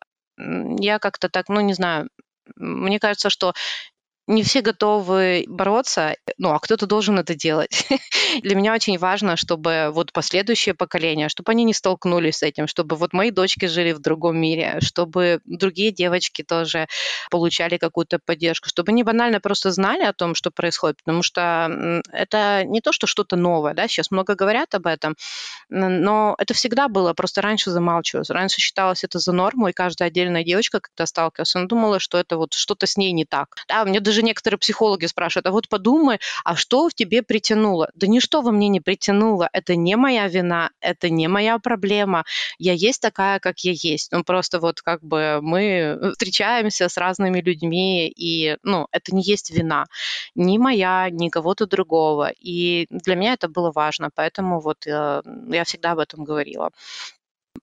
я 0.81 0.99
как-то 0.99 1.29
так, 1.29 1.49
ну, 1.49 1.61
не 1.61 1.75
знаю, 1.75 2.09
мне 2.57 2.99
кажется, 3.01 3.31
что 3.31 3.55
не 4.29 4.43
все 4.43 4.61
готовы 4.61 5.45
бороться, 5.49 6.17
ну, 6.37 6.51
а 6.51 6.59
кто-то 6.59 6.87
должен 6.87 7.19
это 7.19 7.35
делать. 7.35 7.89
Для 8.43 8.55
меня 8.55 8.75
очень 8.75 8.99
важно, 8.99 9.37
чтобы 9.37 9.89
вот 9.91 10.13
последующее 10.13 10.75
поколение, 10.75 11.31
чтобы 11.31 11.53
они 11.53 11.65
не 11.65 11.73
столкнулись 11.73 12.37
с 12.37 12.43
этим, 12.43 12.67
чтобы 12.67 12.97
вот 12.97 13.15
мои 13.15 13.31
дочки 13.31 13.65
жили 13.65 13.93
в 13.93 14.01
другом 14.01 14.37
мире, 14.37 14.79
чтобы 14.83 15.41
другие 15.47 15.93
девочки 15.93 16.43
тоже 16.43 16.89
получали 17.31 17.79
какую-то 17.79 18.19
поддержку, 18.19 18.69
чтобы 18.69 18.93
они 18.93 19.03
банально 19.03 19.41
просто 19.41 19.71
знали 19.71 20.05
о 20.05 20.13
том, 20.13 20.35
что 20.35 20.51
происходит, 20.51 20.99
потому 20.99 21.23
что 21.23 22.03
это 22.13 22.65
не 22.65 22.83
то, 22.83 22.93
что 22.93 23.07
что-то 23.07 23.37
новое, 23.37 23.73
да, 23.73 23.89
сейчас 23.89 24.11
много 24.11 24.35
говорят 24.35 24.75
об 24.75 24.87
этом, 24.87 25.17
но 25.71 26.35
это 26.39 26.53
всегда 26.53 26.89
было, 26.89 27.15
просто 27.15 27.41
раньше 27.41 27.71
замалчивалось, 27.71 28.29
раньше 28.29 28.61
считалось 28.61 29.05
это 29.05 29.19
за 29.21 29.33
норму, 29.33 29.69
и 29.69 29.73
каждая 29.73 30.09
отдельная 30.09 30.45
девочка, 30.45 30.81
когда 30.81 31.07
сталкивалась, 31.07 31.57
она 31.57 31.65
думала, 31.65 31.99
что 31.99 32.19
это 32.19 32.37
вот 32.37 32.53
что-то 32.53 32.87
с 32.87 32.99
ней 32.99 33.13
не 33.13 33.25
так. 33.25 33.57
Да, 33.69 33.85
мне 33.87 34.01
даже 34.01 34.18
даже 34.19 34.27
некоторые 34.27 34.59
психологи 34.59 35.07
спрашивают, 35.07 35.47
а 35.47 35.51
вот 35.53 35.69
подумай, 35.69 36.19
а 36.45 36.57
что 36.57 36.89
в 36.89 36.95
тебе 36.95 37.23
притянуло? 37.23 37.89
Да 37.95 38.09
ничто 38.09 38.43
во 38.43 38.51
мне 38.51 38.69
не 38.69 38.81
притянуло, 38.81 39.49
это 39.53 39.77
не 39.77 39.97
моя 39.97 40.27
вина, 40.29 40.71
это 40.81 41.09
не 41.09 41.29
моя 41.29 41.59
проблема, 41.59 42.25
я 42.59 42.73
есть 42.73 43.01
такая, 43.01 43.39
как 43.39 43.61
я 43.61 43.73
есть. 43.73 44.11
Ну, 44.13 44.25
просто 44.25 44.59
вот 44.59 44.83
как 44.83 45.03
бы 45.05 45.39
мы 45.41 45.99
встречаемся 46.13 46.89
с 46.89 46.97
разными 46.97 47.41
людьми, 47.41 48.09
и, 48.09 48.57
ну, 48.65 48.89
это 48.91 49.15
не 49.15 49.23
есть 49.23 49.51
вина. 49.51 49.87
Ни 50.35 50.59
моя, 50.59 51.09
ни 51.11 51.29
кого-то 51.29 51.67
другого. 51.67 52.33
И 52.41 52.87
для 52.91 53.15
меня 53.15 53.35
это 53.35 53.49
было 53.49 53.71
важно, 53.73 54.11
поэтому 54.13 54.61
вот 54.61 54.87
э, 54.87 55.23
я 55.49 55.65
всегда 55.65 55.93
об 55.93 56.01
этом 56.01 56.25
говорила. 56.25 56.71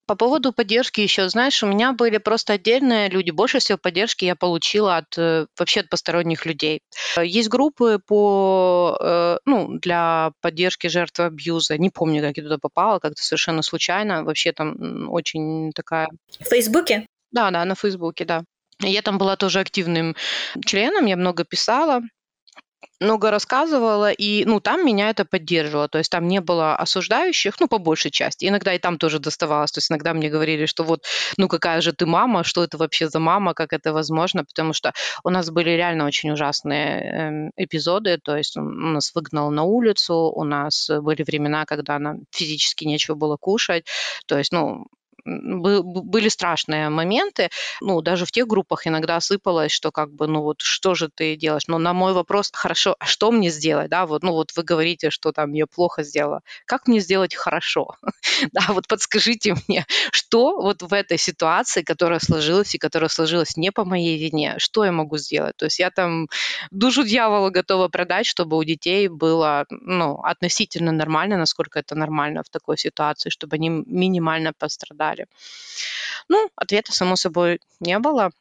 По 0.08 0.16
поводу 0.16 0.54
поддержки 0.54 1.02
еще, 1.02 1.30
знаешь, 1.30 1.64
у 1.64 1.68
меня 1.68 1.92
были 1.94 2.18
просто 2.18 2.54
отдельные 2.54 3.10
люди. 3.10 3.32
Больше 3.32 3.60
всего 3.60 3.78
поддержки 3.78 4.26
я 4.26 4.36
получила 4.36 4.98
от 4.98 5.18
э, 5.18 5.48
вообще 5.58 5.80
от 5.80 5.90
посторонних 5.90 6.46
людей. 6.46 6.82
Есть 7.22 7.50
группы 7.50 8.00
по, 8.06 8.98
э, 9.02 9.38
ну, 9.46 9.80
для 9.80 10.32
поддержки 10.42 10.88
жертвы 10.88 11.26
абьюза. 11.26 11.78
Не 11.78 11.90
помню, 11.90 12.22
как 12.22 12.38
я 12.38 12.44
туда 12.44 12.58
попала, 12.60 13.00
как-то 13.00 13.22
совершенно 13.22 13.64
случайно. 13.64 14.24
Вообще 14.24 14.52
там 14.52 15.10
очень 15.10 15.72
такая... 15.74 16.08
В 16.40 16.46
Фейсбуке? 16.50 17.08
Да, 17.32 17.50
да, 17.50 17.66
на 17.66 17.76
Фейсбуке, 17.76 18.26
да. 18.26 18.44
Я 18.80 19.02
там 19.02 19.18
была 19.18 19.38
тоже 19.38 19.60
активным 19.60 20.16
членом, 20.66 21.06
я 21.06 21.16
много 21.16 21.46
писала 21.46 22.02
много 23.00 23.32
рассказывала, 23.32 24.12
и, 24.12 24.46
ну, 24.46 24.60
там 24.60 24.86
меня 24.86 25.10
это 25.10 25.26
поддерживало, 25.26 25.88
то 25.88 25.98
есть 25.98 26.12
там 26.12 26.28
не 26.28 26.42
было 26.42 26.76
осуждающих, 26.76 27.60
ну, 27.60 27.68
по 27.68 27.78
большей 27.78 28.12
части. 28.12 28.46
Иногда 28.46 28.74
и 28.74 28.80
там 28.80 28.98
тоже 28.98 29.20
доставалось, 29.20 29.72
то 29.72 29.80
есть 29.80 29.92
иногда 29.92 30.14
мне 30.14 30.30
говорили, 30.30 30.66
что 30.66 30.84
вот, 30.84 31.04
ну, 31.38 31.48
какая 31.48 31.82
же 31.82 31.94
ты 31.94 32.06
мама, 32.06 32.44
что 32.44 32.64
это 32.64 32.78
вообще 32.78 33.10
за 33.10 33.20
мама, 33.20 33.54
как 33.54 33.74
это 33.74 33.94
возможно, 33.94 34.44
потому 34.46 34.74
что 34.74 34.94
у 35.24 35.30
нас 35.30 35.50
были 35.50 35.72
реально 35.72 36.06
очень 36.06 36.32
ужасные 36.32 37.52
э, 37.58 37.64
эпизоды, 37.64 38.20
то 38.24 38.36
есть 38.36 38.58
он 38.58 38.94
нас 38.94 39.14
выгнал 39.16 39.52
на 39.52 39.64
улицу, 39.64 40.16
у 40.16 40.44
нас 40.44 40.90
были 41.02 41.24
времена, 41.24 41.66
когда 41.66 42.00
нам 42.00 42.20
физически 42.32 42.86
нечего 42.86 43.16
было 43.16 43.38
кушать, 43.38 43.86
то 44.28 44.38
есть, 44.38 44.52
ну, 44.52 44.86
были 45.26 46.30
страшные 46.30 46.90
моменты. 46.90 47.50
Ну, 47.82 48.02
даже 48.02 48.26
в 48.26 48.32
тех 48.32 48.48
группах 48.48 48.88
иногда 48.88 49.20
сыпалось, 49.20 49.72
что 49.72 49.92
как 49.92 50.14
бы, 50.14 50.28
ну 50.28 50.42
вот, 50.42 50.62
что 50.62 50.94
же 50.96 51.10
ты 51.14 51.36
делаешь? 51.36 51.64
Но 51.68 51.80
на 51.80 51.94
мой 51.94 52.14
вопрос, 52.14 52.52
хорошо, 52.54 52.96
а 53.00 53.06
что 53.06 53.32
мне 53.32 53.50
сделать? 53.50 53.90
Да, 53.90 54.06
вот, 54.06 54.24
ну 54.24 54.34
вот 54.34 54.52
вы 54.56 54.64
говорите, 54.64 55.10
что 55.10 55.32
там 55.32 55.54
я 55.54 55.66
плохо 55.66 56.04
сделала. 56.04 56.42
Как 56.66 56.88
мне 56.88 57.00
сделать 57.00 57.34
хорошо? 57.36 57.96
да, 58.52 58.62
вот 58.70 58.88
подскажите 58.88 59.56
мне, 59.68 59.86
что 60.12 60.62
вот 60.62 60.82
в 60.82 60.94
этой 60.94 61.18
ситуации, 61.18 61.82
которая 61.82 62.20
сложилась 62.20 62.76
и 62.76 62.78
которая 62.78 63.10
сложилась 63.10 63.58
не 63.58 63.72
по 63.72 63.86
моей 63.86 64.18
вине, 64.18 64.56
что 64.58 64.86
я 64.86 64.92
могу 64.92 65.18
сделать? 65.18 65.56
То 65.58 65.66
есть 65.66 65.80
я 65.80 65.90
там 65.90 66.28
душу 66.72 67.04
дьявола 67.04 67.50
готова 67.50 67.88
продать, 67.88 68.28
чтобы 68.28 68.58
у 68.58 68.64
детей 68.64 69.08
было, 69.08 69.66
ну, 69.70 70.20
относительно 70.24 70.92
нормально, 70.92 71.38
насколько 71.38 71.80
это 71.80 71.96
нормально 71.96 72.44
в 72.44 72.50
такой 72.50 72.78
ситуации, 72.78 73.30
чтобы 73.30 73.56
они 73.56 73.70
минимально 73.70 74.54
пострадали 74.58 75.15
далее. 75.16 75.28
Ну, 76.28 76.50
ответа, 76.56 76.92
само 76.94 77.16
собой, 77.16 77.62
не 77.80 77.98
было. 78.00 78.32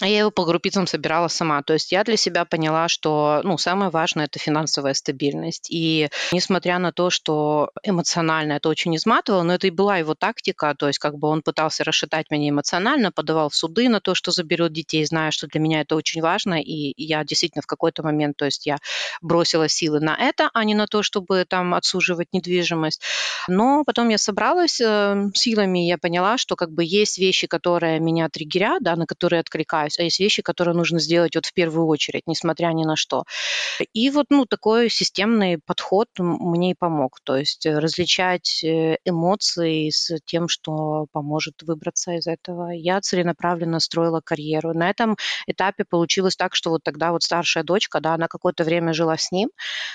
А 0.00 0.06
я 0.06 0.20
его 0.20 0.30
по 0.30 0.44
группицам 0.44 0.86
собирала 0.86 1.28
сама. 1.28 1.62
То 1.62 1.74
есть 1.74 1.92
я 1.92 2.04
для 2.04 2.16
себя 2.16 2.44
поняла, 2.44 2.88
что 2.88 3.40
ну, 3.44 3.58
самое 3.58 3.90
важное– 3.90 4.24
это 4.26 4.38
финансовая 4.38 4.94
стабильность. 4.94 5.68
И 5.70 6.08
несмотря 6.32 6.78
на 6.78 6.92
то, 6.92 7.10
что 7.10 7.70
эмоционально 7.82 8.54
это 8.54 8.68
очень 8.68 8.96
изматывало, 8.96 9.42
но 9.42 9.54
это 9.54 9.66
и 9.66 9.70
была 9.70 9.98
его 9.98 10.14
тактика, 10.14 10.74
то 10.74 10.86
есть 10.86 10.98
как 10.98 11.18
бы 11.18 11.28
он 11.28 11.42
пытался 11.42 11.84
расшатать 11.84 12.30
меня 12.30 12.50
эмоционально, 12.50 13.12
подавал 13.12 13.48
в 13.48 13.54
суды 13.54 13.88
на 13.88 14.00
то, 14.00 14.14
что 14.14 14.30
заберет 14.30 14.72
детей, 14.72 15.04
зная, 15.04 15.30
что 15.30 15.46
для 15.46 15.60
меня 15.60 15.82
это 15.82 15.94
очень 15.94 16.22
важно, 16.22 16.60
и 16.60 16.94
я 16.96 17.24
действительно 17.24 17.62
в 17.62 17.66
какой-то 17.66 18.02
момент, 18.02 18.36
то 18.36 18.44
есть 18.44 18.66
я 18.66 18.78
бросила 19.20 19.68
силы 19.68 20.00
на 20.00 20.16
это, 20.16 20.50
а 20.54 20.64
не 20.64 20.74
на 20.74 20.86
то, 20.86 21.02
чтобы 21.02 21.44
там 21.48 21.74
отсуживать 21.74 22.28
недвижимость. 22.32 23.02
Но 23.48 23.84
потом 23.84 24.08
я 24.08 24.18
собралась 24.18 24.80
э, 24.80 25.30
силами, 25.34 25.86
я 25.86 25.98
поняла, 25.98 26.38
что 26.38 26.56
как 26.56 26.70
бы 26.70 26.84
есть 26.84 27.18
вещи, 27.18 27.46
которые 27.46 28.00
меня 28.00 28.28
триггерят, 28.28 28.82
да, 28.82 28.96
на 28.96 29.06
которые 29.06 29.40
откликаются 29.40 29.71
отвлекаюсь, 29.72 29.98
а 29.98 30.02
есть 30.02 30.20
вещи, 30.20 30.42
которые 30.42 30.74
нужно 30.74 30.98
сделать 30.98 31.34
вот 31.34 31.46
в 31.46 31.52
первую 31.52 31.86
очередь, 31.86 32.22
несмотря 32.26 32.68
ни 32.68 32.84
на 32.84 32.96
что. 32.96 33.24
И 33.92 34.10
вот, 34.10 34.26
ну, 34.30 34.44
такой 34.46 34.90
системный 34.90 35.58
подход 35.64 36.08
мне 36.18 36.72
и 36.72 36.74
помог, 36.74 37.20
то 37.24 37.36
есть 37.36 37.66
э, 37.66 37.78
различать 37.78 38.62
э, 38.64 38.96
эмоции 39.04 39.90
с 39.90 40.18
тем, 40.24 40.48
что 40.48 41.06
поможет 41.12 41.62
выбраться 41.62 42.12
из 42.12 42.26
этого. 42.26 42.70
Я 42.70 43.00
целенаправленно 43.00 43.80
строила 43.80 44.20
карьеру. 44.24 44.74
На 44.74 44.90
этом 44.90 45.16
этапе 45.46 45.84
получилось 45.84 46.36
так, 46.36 46.54
что 46.54 46.70
вот 46.70 46.82
тогда 46.84 47.12
вот 47.12 47.22
старшая 47.22 47.64
дочка, 47.64 48.00
да, 48.00 48.14
она 48.14 48.28
какое-то 48.28 48.64
время 48.64 48.92
жила 48.92 49.16
с 49.16 49.32
ним, 49.32 49.50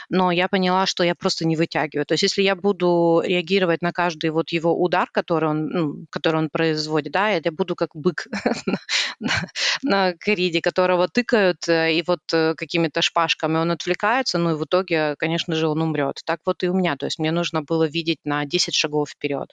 но 0.10 0.32
я 0.32 0.48
поняла, 0.48 0.86
что 0.86 1.04
я 1.04 1.16
просто 1.16 1.46
не 1.46 1.56
вытягиваю. 1.56 2.06
То 2.06 2.14
есть 2.14 2.24
если 2.24 2.42
я 2.42 2.56
буду 2.56 3.22
реагировать 3.26 3.82
на 3.82 3.92
каждый 3.92 4.30
вот 4.32 4.52
его 4.52 4.74
удар, 4.74 5.10
который 5.12 5.50
он, 5.50 5.68
ну, 5.68 6.06
который 6.10 6.38
он 6.38 6.50
производит, 6.50 7.12
да, 7.12 7.30
я 7.30 7.42
буду 7.52 7.76
как 7.76 7.90
бык 7.94 8.28
на 9.84 10.14
кориде, 10.14 10.62
которого 10.62 11.08
тыкают, 11.08 11.68
э, 11.68 11.94
и 11.94 12.04
вот 12.06 12.22
э, 12.34 12.54
какими-то 12.56 13.02
шпажками 13.02 13.58
он 13.58 13.72
отвлекается, 13.72 14.38
ну 14.38 14.52
и 14.52 14.56
в 14.56 14.66
итоге, 14.66 15.16
конечно 15.18 15.56
же, 15.56 15.68
он 15.68 15.82
умрет. 15.82 16.22
Так 16.26 16.40
вот 16.46 16.64
и 16.64 16.70
у 16.70 16.74
меня, 16.74 16.96
то 16.98 17.06
есть 17.06 17.20
мне 17.20 17.32
нужно 17.32 17.62
было 17.62 17.88
видеть 17.88 18.20
на 18.26 18.46
10 18.46 18.74
шагов 18.74 19.10
вперед. 19.10 19.50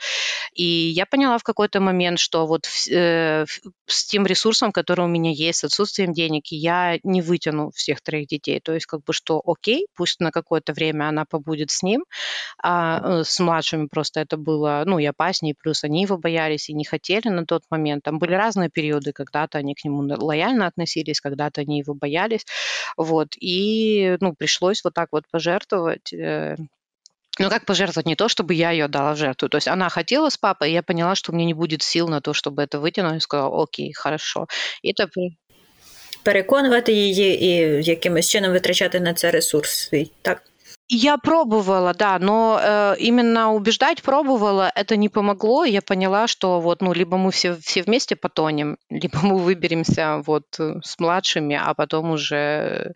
И 0.55 0.65
я 0.65 1.07
поняла 1.07 1.39
в 1.39 1.43
какой-то 1.43 1.81
момент, 1.81 2.19
что 2.19 2.47
вот 2.47 2.67
э, 2.91 3.45
с 3.87 4.05
тем 4.07 4.27
ресурсом, 4.27 4.73
который 4.73 5.05
у 5.05 5.09
меня 5.09 5.31
есть, 5.31 5.61
с 5.61 5.65
отсутствием 5.65 6.13
денег, 6.13 6.45
я 6.49 6.99
не 7.03 7.23
вытяну 7.23 7.71
всех 7.75 8.01
троих 8.01 8.29
детей. 8.29 8.61
То 8.61 8.73
есть 8.73 8.87
как 8.87 9.03
бы 9.05 9.13
что 9.13 9.43
окей, 9.45 9.87
пусть 9.95 10.21
на 10.21 10.31
какое-то 10.31 10.73
время 10.73 11.09
она 11.09 11.25
побудет 11.25 11.71
с 11.71 11.83
ним, 11.83 12.05
а 12.63 13.23
с 13.25 13.41
младшими 13.41 13.87
просто 13.87 14.21
это 14.21 14.37
было, 14.37 14.83
ну, 14.87 14.99
и 14.99 15.05
опаснее, 15.05 15.55
плюс 15.55 15.85
они 15.85 16.03
его 16.03 16.19
боялись 16.19 16.69
и 16.69 16.75
не 16.75 16.85
хотели 16.85 17.29
на 17.29 17.47
тот 17.47 17.63
момент. 17.71 18.05
Там 18.05 18.19
были 18.19 18.35
разные 18.35 18.71
периоды, 18.71 19.13
когда-то 19.13 19.59
они 19.59 19.75
к 19.75 19.85
нему 19.85 19.94
лояльно 19.94 20.68
относились, 20.68 21.22
когда-то 21.22 21.62
они 21.62 21.80
его 21.80 21.94
боялись. 21.94 22.46
Вот. 22.98 23.30
И, 23.40 24.18
ну, 24.22 24.34
пришлось 24.34 24.84
вот 24.84 24.94
так 24.94 25.10
вот 25.12 25.24
пожертвовать 25.32 26.14
э, 26.14 26.56
ну, 27.40 27.50
как 27.50 27.66
пожертвовать? 27.66 28.06
Не 28.06 28.16
то, 28.16 28.28
чтобы 28.28 28.54
я 28.54 28.72
ее 28.72 28.90
дала 28.90 29.14
в 29.14 29.18
жертву. 29.18 29.48
То 29.48 29.58
есть 29.58 29.68
она 29.68 29.90
хотела 29.90 30.30
с 30.30 30.38
папой, 30.38 30.72
и 30.72 30.74
я 30.74 30.84
поняла, 30.84 31.16
что 31.16 31.32
у 31.32 31.36
меня 31.36 31.46
не 31.46 31.54
будет 31.54 31.82
сил 31.82 32.10
на 32.10 32.20
то, 32.20 32.34
чтобы 32.34 32.62
это 32.64 32.80
витягнути, 32.80 33.18
і 33.18 33.22
сказала, 33.22 33.50
окей, 33.50 33.94
хорошо. 33.94 34.48
І 34.84 34.94
тепер... 34.94 35.24
Переконувати 36.24 36.94
її 36.94 37.44
і 37.44 37.50
якимось 37.84 38.30
чином 38.30 38.52
витрачати 38.52 39.00
на 39.00 39.14
це 39.14 39.32
ресурс 39.32 39.72
свій, 39.72 40.12
так? 40.22 40.44
Я 40.89 41.17
пробовала, 41.17 41.95
да, 41.95 42.19
но 42.19 42.61
э, 42.63 42.97
именно 42.99 43.55
убеждать 43.55 44.03
пробовала, 44.03 44.71
это 44.75 44.97
не 44.97 45.09
помогло. 45.09 45.65
Я 45.65 45.81
поняла, 45.81 46.27
что 46.27 46.61
вот, 46.61 46.83
ну, 46.83 46.93
либо 46.93 47.17
мы 47.17 47.31
все, 47.31 47.57
все 47.57 47.83
вместе 47.83 48.17
потонем, 48.17 48.77
либо 48.91 49.19
мы 49.23 49.39
выберемся 49.39 50.21
вот 50.27 50.45
э, 50.59 50.75
с 50.83 50.99
младшими, 50.99 51.57
а 51.57 51.73
потом 51.73 52.11
уже, 52.11 52.93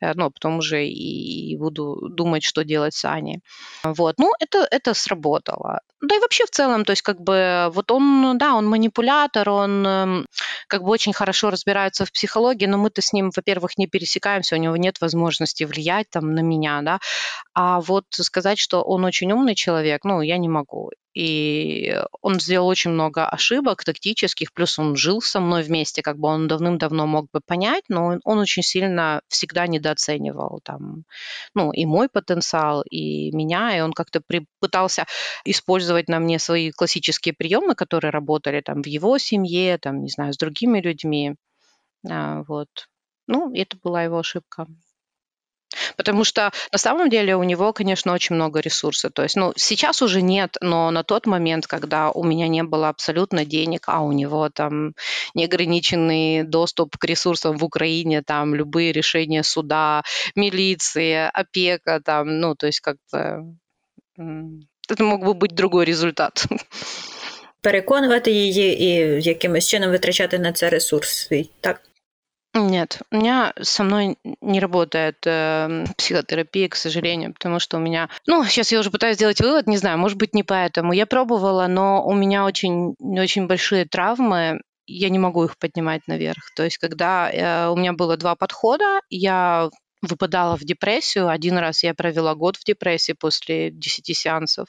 э, 0.00 0.14
ну, 0.14 0.30
потом 0.30 0.58
уже 0.58 0.86
и, 0.86 1.56
буду 1.58 2.08
думать, 2.08 2.42
что 2.42 2.64
делать 2.64 2.94
с 2.94 3.04
Аней. 3.04 3.40
Вот, 3.84 4.14
ну, 4.18 4.32
это, 4.40 4.66
это 4.70 4.94
сработало. 4.94 5.80
Да 6.00 6.16
и 6.16 6.18
вообще 6.18 6.46
в 6.46 6.50
целом, 6.50 6.86
то 6.86 6.92
есть 6.92 7.02
как 7.02 7.20
бы 7.20 7.68
вот 7.74 7.90
он, 7.90 8.38
да, 8.38 8.54
он 8.54 8.66
манипулятор, 8.66 9.50
он 9.50 9.86
эм, 9.86 10.26
как 10.66 10.82
бы 10.82 10.88
очень 10.88 11.12
хорошо 11.12 11.50
разбирается 11.50 12.06
в 12.06 12.12
психологии, 12.12 12.64
но 12.64 12.78
мы-то 12.78 13.02
с 13.02 13.12
ним, 13.12 13.30
во-первых, 13.36 13.76
не 13.76 13.86
пересекаемся, 13.86 14.56
у 14.56 14.58
него 14.58 14.76
нет 14.76 14.98
возможности 15.02 15.64
влиять 15.64 16.08
там 16.08 16.34
на 16.34 16.40
меня, 16.40 16.80
да, 16.80 17.00
а 17.54 17.80
вот 17.80 18.04
сказать, 18.10 18.58
что 18.58 18.82
он 18.82 19.04
очень 19.04 19.32
умный 19.32 19.54
человек, 19.54 20.04
ну, 20.04 20.20
я 20.20 20.38
не 20.38 20.48
могу. 20.48 20.90
И 21.12 21.96
он 22.22 22.38
сделал 22.38 22.68
очень 22.68 22.92
много 22.92 23.26
ошибок 23.26 23.82
тактических, 23.84 24.52
плюс 24.52 24.78
он 24.78 24.94
жил 24.94 25.20
со 25.20 25.40
мной 25.40 25.64
вместе, 25.64 26.02
как 26.02 26.18
бы 26.18 26.28
он 26.28 26.46
давным-давно 26.46 27.06
мог 27.06 27.26
бы 27.32 27.40
понять, 27.44 27.82
но 27.88 28.18
он 28.24 28.38
очень 28.38 28.62
сильно 28.62 29.20
всегда 29.28 29.66
недооценивал 29.66 30.60
там, 30.62 31.04
ну, 31.54 31.72
и 31.72 31.84
мой 31.84 32.08
потенциал, 32.08 32.82
и 32.82 33.32
меня, 33.32 33.76
и 33.76 33.80
он 33.80 33.92
как-то 33.92 34.20
при, 34.24 34.46
пытался 34.60 35.06
использовать 35.44 36.08
на 36.08 36.20
мне 36.20 36.38
свои 36.38 36.70
классические 36.70 37.34
приемы, 37.34 37.74
которые 37.74 38.12
работали 38.12 38.60
там 38.60 38.82
в 38.82 38.86
его 38.86 39.18
семье, 39.18 39.78
там, 39.78 40.02
не 40.04 40.10
знаю, 40.10 40.32
с 40.32 40.36
другими 40.36 40.80
людьми, 40.80 41.34
а, 42.08 42.42
вот. 42.44 42.68
Ну, 43.26 43.52
это 43.54 43.76
была 43.82 44.04
его 44.04 44.18
ошибка. 44.18 44.66
Потому 45.97 46.23
что 46.23 46.51
на 46.71 46.77
самом 46.77 47.09
деле 47.09 47.35
у 47.35 47.43
него, 47.43 47.73
конечно, 47.73 48.13
очень 48.13 48.35
много 48.35 48.59
ресурсов. 48.59 49.11
То 49.13 49.23
есть, 49.23 49.35
ну, 49.35 49.53
сейчас 49.55 50.01
уже 50.01 50.21
нет, 50.21 50.55
но 50.61 50.91
на 50.91 51.03
тот 51.03 51.25
момент, 51.25 51.67
когда 51.67 52.11
у 52.11 52.23
меня 52.23 52.47
не 52.47 52.63
было 52.63 52.89
абсолютно 52.89 53.45
денег, 53.45 53.83
а 53.87 54.01
у 54.01 54.11
него 54.11 54.49
там 54.49 54.93
неограниченный 55.33 56.43
доступ 56.43 56.97
к 56.97 57.05
ресурсам 57.05 57.57
в 57.57 57.63
Украине, 57.63 58.21
там 58.21 58.55
любые 58.55 58.91
решения 58.91 59.43
суда, 59.43 60.03
милиции, 60.35 61.29
опека, 61.33 61.99
там, 61.99 62.39
ну, 62.39 62.55
то 62.55 62.67
есть 62.67 62.79
как 62.79 62.97
бы 63.13 63.55
это 64.87 65.03
мог 65.03 65.25
би 65.25 65.33
бути 65.33 65.55
другий 65.55 65.85
результат. 65.85 66.45
Переконувати 67.61 68.31
її 68.31 68.83
і 68.83 68.87
якимось 69.21 69.67
чином 69.67 69.91
витрачати 69.91 70.39
на 70.39 70.53
це 70.53 70.69
ресурс 70.69 71.09
свій, 71.09 71.49
так? 71.61 71.81
Нет, 72.52 73.00
у 73.12 73.16
меня 73.16 73.52
со 73.60 73.84
мной 73.84 74.18
не 74.40 74.58
работает 74.58 75.18
э, 75.24 75.84
психотерапия, 75.96 76.68
к 76.68 76.74
сожалению, 76.74 77.32
потому 77.32 77.60
что 77.60 77.76
у 77.76 77.80
меня... 77.80 78.08
Ну, 78.26 78.44
сейчас 78.44 78.72
я 78.72 78.80
уже 78.80 78.90
пытаюсь 78.90 79.16
сделать 79.16 79.40
вывод, 79.40 79.68
не 79.68 79.76
знаю, 79.76 79.98
может 79.98 80.18
быть, 80.18 80.34
не 80.34 80.42
поэтому. 80.42 80.92
Я 80.92 81.06
пробовала, 81.06 81.68
но 81.68 82.04
у 82.04 82.12
меня 82.12 82.44
очень, 82.44 82.96
очень 82.98 83.46
большие 83.46 83.84
травмы, 83.84 84.60
я 84.86 85.10
не 85.10 85.20
могу 85.20 85.44
их 85.44 85.58
поднимать 85.58 86.08
наверх. 86.08 86.52
То 86.56 86.64
есть, 86.64 86.78
когда 86.78 87.30
э, 87.30 87.68
у 87.68 87.76
меня 87.76 87.92
было 87.92 88.16
два 88.16 88.34
подхода, 88.34 89.00
я 89.10 89.70
выпадала 90.02 90.56
в 90.56 90.64
депрессию. 90.64 91.28
Один 91.28 91.56
раз 91.56 91.84
я 91.84 91.94
провела 91.94 92.34
год 92.34 92.56
в 92.56 92.64
депрессии 92.64 93.12
после 93.12 93.70
10 93.70 94.16
сеансов 94.16 94.66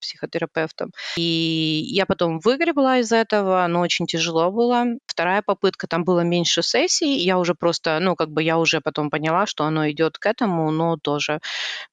психотерапевтом. 0.00 0.92
И 1.16 1.82
я 1.86 2.06
потом 2.06 2.40
выгребла 2.40 2.98
из 2.98 3.12
этого, 3.12 3.66
но 3.68 3.80
очень 3.80 4.06
тяжело 4.06 4.50
было. 4.50 4.84
Вторая 5.06 5.42
попытка, 5.42 5.86
там 5.86 6.04
было 6.04 6.20
меньше 6.20 6.62
сессий, 6.62 7.18
я 7.18 7.38
уже 7.38 7.54
просто, 7.54 7.98
ну, 8.00 8.16
как 8.16 8.30
бы 8.30 8.42
я 8.42 8.58
уже 8.58 8.80
потом 8.80 9.10
поняла, 9.10 9.46
что 9.46 9.64
оно 9.64 9.90
идет 9.90 10.18
к 10.18 10.26
этому, 10.26 10.70
но 10.70 10.96
тоже 10.96 11.40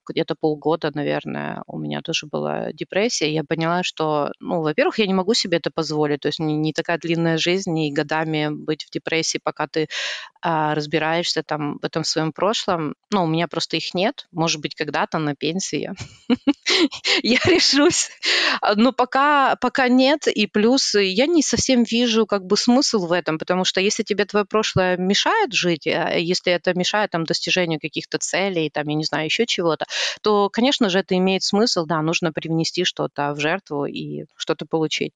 где-то 0.07 0.35
полгода, 0.39 0.91
наверное, 0.93 1.63
у 1.67 1.77
меня 1.77 2.01
тоже 2.01 2.27
была 2.27 2.71
депрессия. 2.71 3.31
Я 3.33 3.43
поняла, 3.43 3.83
что, 3.83 4.31
ну, 4.39 4.61
во-первых, 4.61 4.99
я 4.99 5.07
не 5.07 5.13
могу 5.13 5.33
себе 5.33 5.57
это 5.57 5.69
позволить, 5.71 6.21
то 6.21 6.27
есть 6.27 6.39
не, 6.39 6.55
не 6.55 6.73
такая 6.73 6.97
длинная 6.97 7.37
жизнь, 7.37 7.77
и 7.77 7.91
годами 7.91 8.49
быть 8.49 8.85
в 8.85 8.89
депрессии, 8.89 9.39
пока 9.43 9.67
ты 9.67 9.87
а, 10.41 10.75
разбираешься 10.75 11.43
там 11.43 11.77
в 11.79 11.85
этом 11.85 12.03
своем 12.03 12.31
прошлом. 12.31 12.95
Ну, 13.11 13.23
у 13.23 13.27
меня 13.27 13.47
просто 13.47 13.77
их 13.77 13.93
нет. 13.93 14.27
Может 14.31 14.61
быть, 14.61 14.75
когда-то 14.75 15.17
на 15.19 15.35
пенсии 15.35 15.91
я 17.23 17.39
решусь. 17.97 18.09
Но 18.75 18.91
пока, 18.91 19.55
пока 19.57 19.87
нет. 19.87 20.27
И 20.27 20.47
плюс 20.47 20.95
я 20.95 21.27
не 21.27 21.41
совсем 21.41 21.83
вижу 21.83 22.25
как 22.25 22.45
бы 22.45 22.57
смысл 22.57 23.05
в 23.05 23.11
этом, 23.11 23.37
потому 23.37 23.65
что 23.65 23.81
если 23.81 24.03
тебе 24.03 24.25
твое 24.25 24.45
прошлое 24.45 24.97
мешает 24.97 25.53
жить, 25.53 25.87
а 25.87 26.17
если 26.17 26.53
это 26.53 26.73
мешает 26.73 27.11
там 27.11 27.23
достижению 27.23 27.79
каких-то 27.79 28.17
целей, 28.17 28.69
там, 28.69 28.87
я 28.87 28.95
не 28.95 29.03
знаю, 29.03 29.25
еще 29.25 29.45
чего-то, 29.45 29.85
то, 30.21 30.49
конечно 30.49 30.89
же, 30.89 30.99
это 30.99 31.15
имеет 31.17 31.43
смысл, 31.43 31.85
да, 31.85 32.01
нужно 32.01 32.31
привнести 32.31 32.83
что-то 32.83 33.33
в 33.33 33.39
жертву 33.39 33.85
и 33.85 34.25
что-то 34.35 34.65
получить. 34.65 35.13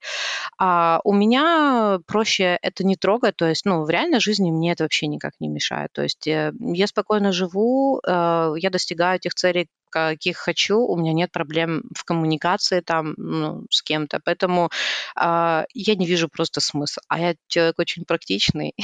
А 0.58 1.00
у 1.04 1.12
меня 1.12 2.00
проще 2.06 2.58
это 2.62 2.84
не 2.84 2.96
трогать, 2.96 3.36
то 3.36 3.46
есть, 3.46 3.64
ну, 3.64 3.84
в 3.84 3.90
реальной 3.90 4.20
жизни 4.20 4.50
мне 4.50 4.72
это 4.72 4.84
вообще 4.84 5.06
никак 5.06 5.32
не 5.40 5.48
мешает. 5.48 5.90
То 5.92 6.02
есть 6.02 6.26
э, 6.26 6.52
я 6.60 6.86
спокойно 6.86 7.32
живу, 7.32 8.00
э, 8.06 8.54
я 8.56 8.70
достигаю 8.70 9.16
этих 9.16 9.34
целей, 9.34 9.68
каких 9.91 10.37
хочу, 10.37 10.79
у 10.79 10.97
меня 10.97 11.13
нет 11.13 11.31
проблем 11.31 11.83
в 11.95 12.03
коммуникации 12.03 12.81
там 12.81 13.13
ну, 13.17 13.65
с 13.69 13.81
кем-то, 13.81 14.19
поэтому 14.23 14.69
э, 15.15 15.65
я 15.73 15.95
не 15.95 16.05
вижу 16.05 16.29
просто 16.29 16.59
смысла. 16.59 17.01
А 17.07 17.19
я 17.19 17.35
человек 17.47 17.79
очень 17.79 18.03
практичный, 18.05 18.75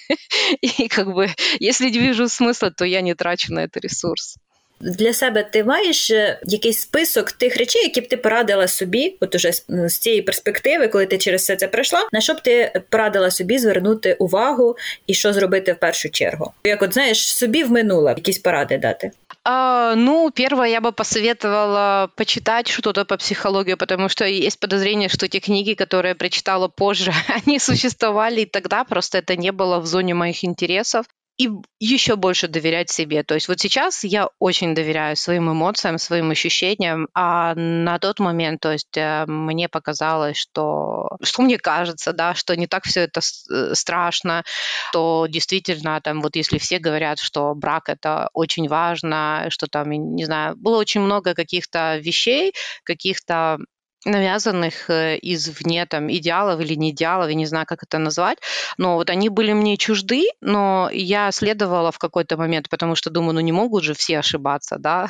и 0.61 0.87
как 0.87 1.13
бы 1.13 1.29
если 1.59 1.89
не 1.89 1.99
вижу 1.99 2.27
смысла, 2.27 2.71
то 2.71 2.85
я 2.85 3.01
не 3.01 3.15
трачу 3.15 3.53
на 3.53 3.63
это 3.63 3.79
ресурс. 3.79 4.37
Для 4.81 5.13
себе 5.13 5.43
ти 5.43 5.63
маєш 5.63 6.11
якийсь 6.43 6.79
список 6.79 7.31
тих 7.31 7.57
речей, 7.57 7.81
які 7.81 8.01
б 8.01 8.07
ти 8.07 8.17
порадила 8.17 8.67
собі, 8.67 9.17
от 9.19 9.35
уже 9.35 9.51
з 9.69 9.97
цієї 9.97 10.21
перспективи, 10.21 10.87
коли 10.87 11.05
ти 11.05 11.17
через 11.17 11.41
все 11.41 11.55
це 11.55 11.67
пройшла, 11.67 12.07
на 12.11 12.21
що 12.21 12.33
б 12.33 12.41
ти 12.41 12.81
порадила 12.89 13.31
собі 13.31 13.59
звернути 13.59 14.13
увагу 14.13 14.77
і 15.07 15.13
що 15.13 15.33
зробити 15.33 15.73
в 15.73 15.79
першу 15.79 16.09
чергу? 16.09 16.53
Як 16.63 16.81
от 16.81 16.93
знаєш, 16.93 17.35
собі 17.35 17.63
в 17.63 17.71
минуле 17.71 18.13
якісь 18.17 18.37
поради 18.39 18.77
дати? 18.77 19.11
А, 19.46 19.94
ну, 19.94 20.30
первое, 20.30 20.68
я 20.70 20.80
бы 20.80 20.92
посоветовала 20.92 22.10
почитать 22.16 22.68
что-то 22.68 23.04
по 23.04 23.18
психологии, 23.18 23.74
потому 23.74 24.08
что 24.08 24.24
есть 24.24 24.58
подозрение, 24.58 25.10
что 25.10 25.28
те 25.28 25.38
книги, 25.38 25.74
которые 25.74 26.10
я 26.10 26.14
прочитала 26.14 26.68
позже, 26.68 27.12
они 27.46 27.58
существовали 27.58 28.42
и 28.42 28.46
тогда, 28.46 28.84
просто 28.84 29.18
это 29.18 29.36
не 29.36 29.52
было 29.52 29.80
в 29.80 29.86
зоне 29.86 30.14
моих 30.14 30.44
интересов 30.44 31.06
и 31.36 31.50
еще 31.80 32.16
больше 32.16 32.46
доверять 32.46 32.90
себе. 32.90 33.24
То 33.24 33.34
есть 33.34 33.48
вот 33.48 33.58
сейчас 33.58 34.04
я 34.04 34.28
очень 34.38 34.74
доверяю 34.74 35.16
своим 35.16 35.50
эмоциям, 35.50 35.98
своим 35.98 36.30
ощущениям, 36.30 37.08
а 37.12 37.54
на 37.56 37.98
тот 37.98 38.20
момент, 38.20 38.60
то 38.60 38.72
есть 38.72 38.96
э, 38.96 39.24
мне 39.26 39.68
показалось, 39.68 40.36
что, 40.36 41.16
что 41.22 41.42
мне 41.42 41.58
кажется, 41.58 42.12
да, 42.12 42.34
что 42.34 42.56
не 42.56 42.68
так 42.68 42.84
все 42.84 43.00
это 43.00 43.20
э, 43.20 43.74
страшно, 43.74 44.44
то 44.92 45.26
действительно 45.28 46.00
там 46.00 46.20
вот 46.22 46.36
если 46.36 46.58
все 46.58 46.78
говорят, 46.78 47.18
что 47.18 47.54
брак 47.54 47.88
это 47.88 48.28
очень 48.32 48.68
важно, 48.68 49.46
что 49.50 49.66
там, 49.66 49.90
не 49.90 50.24
знаю, 50.24 50.56
было 50.56 50.78
очень 50.78 51.00
много 51.00 51.34
каких-то 51.34 51.98
вещей, 51.98 52.54
каких-то 52.84 53.58
навязанных 54.04 54.90
э, 54.90 55.18
извне 55.22 55.86
там 55.86 56.10
идеалов 56.10 56.60
или 56.60 56.74
не 56.74 56.90
идеалов, 56.90 57.28
я 57.28 57.34
не 57.34 57.46
знаю, 57.46 57.66
как 57.66 57.82
это 57.82 57.98
назвать, 57.98 58.38
но 58.78 58.96
вот 58.96 59.10
они 59.10 59.28
были 59.28 59.52
мне 59.52 59.76
чужды, 59.76 60.26
но 60.40 60.90
я 60.92 61.32
следовала 61.32 61.90
в 61.90 61.98
какой-то 61.98 62.36
момент, 62.36 62.68
потому 62.68 62.94
что 62.94 63.10
думаю, 63.10 63.34
ну 63.34 63.40
не 63.40 63.52
могут 63.52 63.84
же 63.84 63.94
все 63.94 64.18
ошибаться, 64.18 64.76
да, 64.78 65.08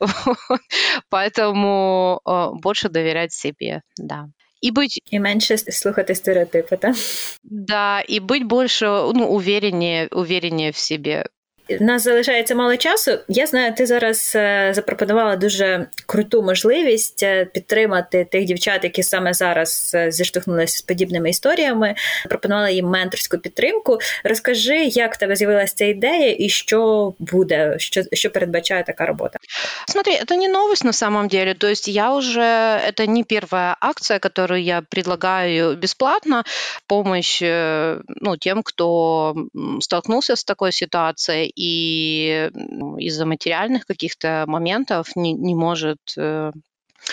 поэтому 1.10 2.20
э, 2.26 2.48
больше 2.54 2.88
доверять 2.88 3.32
себе, 3.32 3.82
да. 3.98 4.28
И 4.62 4.70
быть... 4.70 5.00
И 5.10 5.18
меньше 5.18 5.58
слухати 5.58 6.14
стереотипы, 6.14 6.78
да? 6.80 6.94
Да, 7.42 8.00
и 8.00 8.20
быть 8.20 8.44
больше, 8.44 8.86
ну, 8.86 9.28
увереннее, 9.34 10.08
увереннее 10.12 10.70
в 10.70 10.78
себе. 10.78 11.26
У 11.70 11.84
нас 11.84 12.02
залишається 12.02 12.54
мало 12.54 12.76
часу. 12.76 13.18
Я 13.28 13.46
знаю, 13.46 13.74
ти 13.74 13.86
зараз 13.86 14.32
е, 14.36 14.72
запропонувала 14.74 15.36
дуже 15.36 15.86
круту 16.06 16.42
можливість 16.42 17.22
е, 17.22 17.44
підтримати 17.44 18.24
тих 18.24 18.44
дівчат, 18.44 18.84
які 18.84 19.02
саме 19.02 19.34
зараз 19.34 19.92
е, 19.94 20.10
зіштовхнулися 20.10 20.78
з 20.78 20.82
подібними 20.82 21.30
історіями. 21.30 21.94
Пропонувала 22.28 22.70
їм 22.70 22.86
менторську 22.86 23.38
підтримку. 23.38 23.98
Розкажи, 24.24 24.84
як 24.84 25.14
в 25.14 25.18
тебе 25.18 25.36
з'явилася 25.36 25.74
ця 25.74 25.84
ідея 25.84 26.36
і 26.38 26.48
що 26.48 27.14
буде, 27.18 27.74
що, 27.78 28.02
що 28.12 28.30
передбачає 28.30 28.84
така 28.84 29.06
робота? 29.06 29.38
Смотри, 29.86 30.12
это 30.12 30.36
не 30.36 30.48
новость 30.48 30.84
на 30.84 30.92
самом 30.92 31.28
деле. 31.28 31.54
То 31.54 31.66
есть 31.66 31.88
я 31.88 32.14
уже, 32.14 32.80
это 32.88 33.06
не 33.06 33.24
первая 33.24 33.76
акция, 33.80 34.18
которую 34.18 34.62
я 34.62 34.82
предлагаю 34.90 35.76
бесплатно, 35.76 36.42
помощь 36.86 37.42
ну, 37.42 38.36
тем, 38.40 38.62
кто 38.62 39.34
столкнулся 39.80 40.32
с 40.32 40.44
такой 40.44 40.72
ситуацией 40.72 41.52
и 41.62 42.50
из-за 42.98 43.24
материальных 43.24 43.86
каких-то 43.86 44.44
моментов 44.48 45.14
не, 45.14 45.32
не 45.32 45.54
может 45.54 46.00
э, 46.18 46.50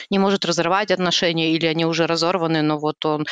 не 0.10 0.20
может 0.20 0.46
разорвать 0.46 0.92
отношения, 0.92 1.54
или 1.54 1.66
они 1.66 1.86
уже 1.86 2.08
разорваны, 2.08 2.62
но 2.62 2.78
вот 2.78 3.06
он, 3.06 3.26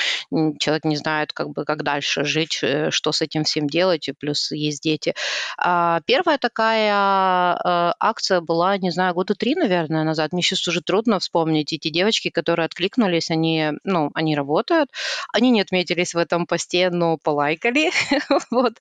человек 0.59 0.85
не 0.85 0.97
знает, 0.97 1.33
как 1.33 1.49
бы, 1.49 1.65
как 1.65 1.83
дальше 1.83 2.23
жить, 2.23 2.59
э, 2.61 2.91
что 2.91 3.11
с 3.11 3.21
этим 3.21 3.43
всем 3.43 3.67
делать, 3.67 4.07
и 4.07 4.13
плюс 4.13 4.51
есть 4.51 4.83
дети. 4.83 5.13
А 5.57 6.01
первая 6.05 6.37
такая 6.37 7.53
э, 7.55 7.93
акция 7.99 8.41
была, 8.41 8.77
не 8.77 8.91
знаю, 8.91 9.13
года 9.13 9.35
три, 9.35 9.55
наверное, 9.55 10.03
назад. 10.03 10.33
Мне 10.33 10.41
сейчас 10.41 10.67
уже 10.67 10.81
трудно 10.81 11.19
вспомнить. 11.19 11.73
Эти 11.73 11.89
девочки, 11.89 12.29
которые 12.29 12.65
откликнулись, 12.65 13.31
они, 13.31 13.71
ну, 13.83 14.11
они 14.13 14.35
работают, 14.35 14.89
они 15.33 15.51
не 15.51 15.61
отметились 15.61 16.13
в 16.13 16.17
этом 16.17 16.45
посте, 16.45 16.89
но 16.89 17.17
полайкали. 17.17 17.91
вот. 18.51 18.73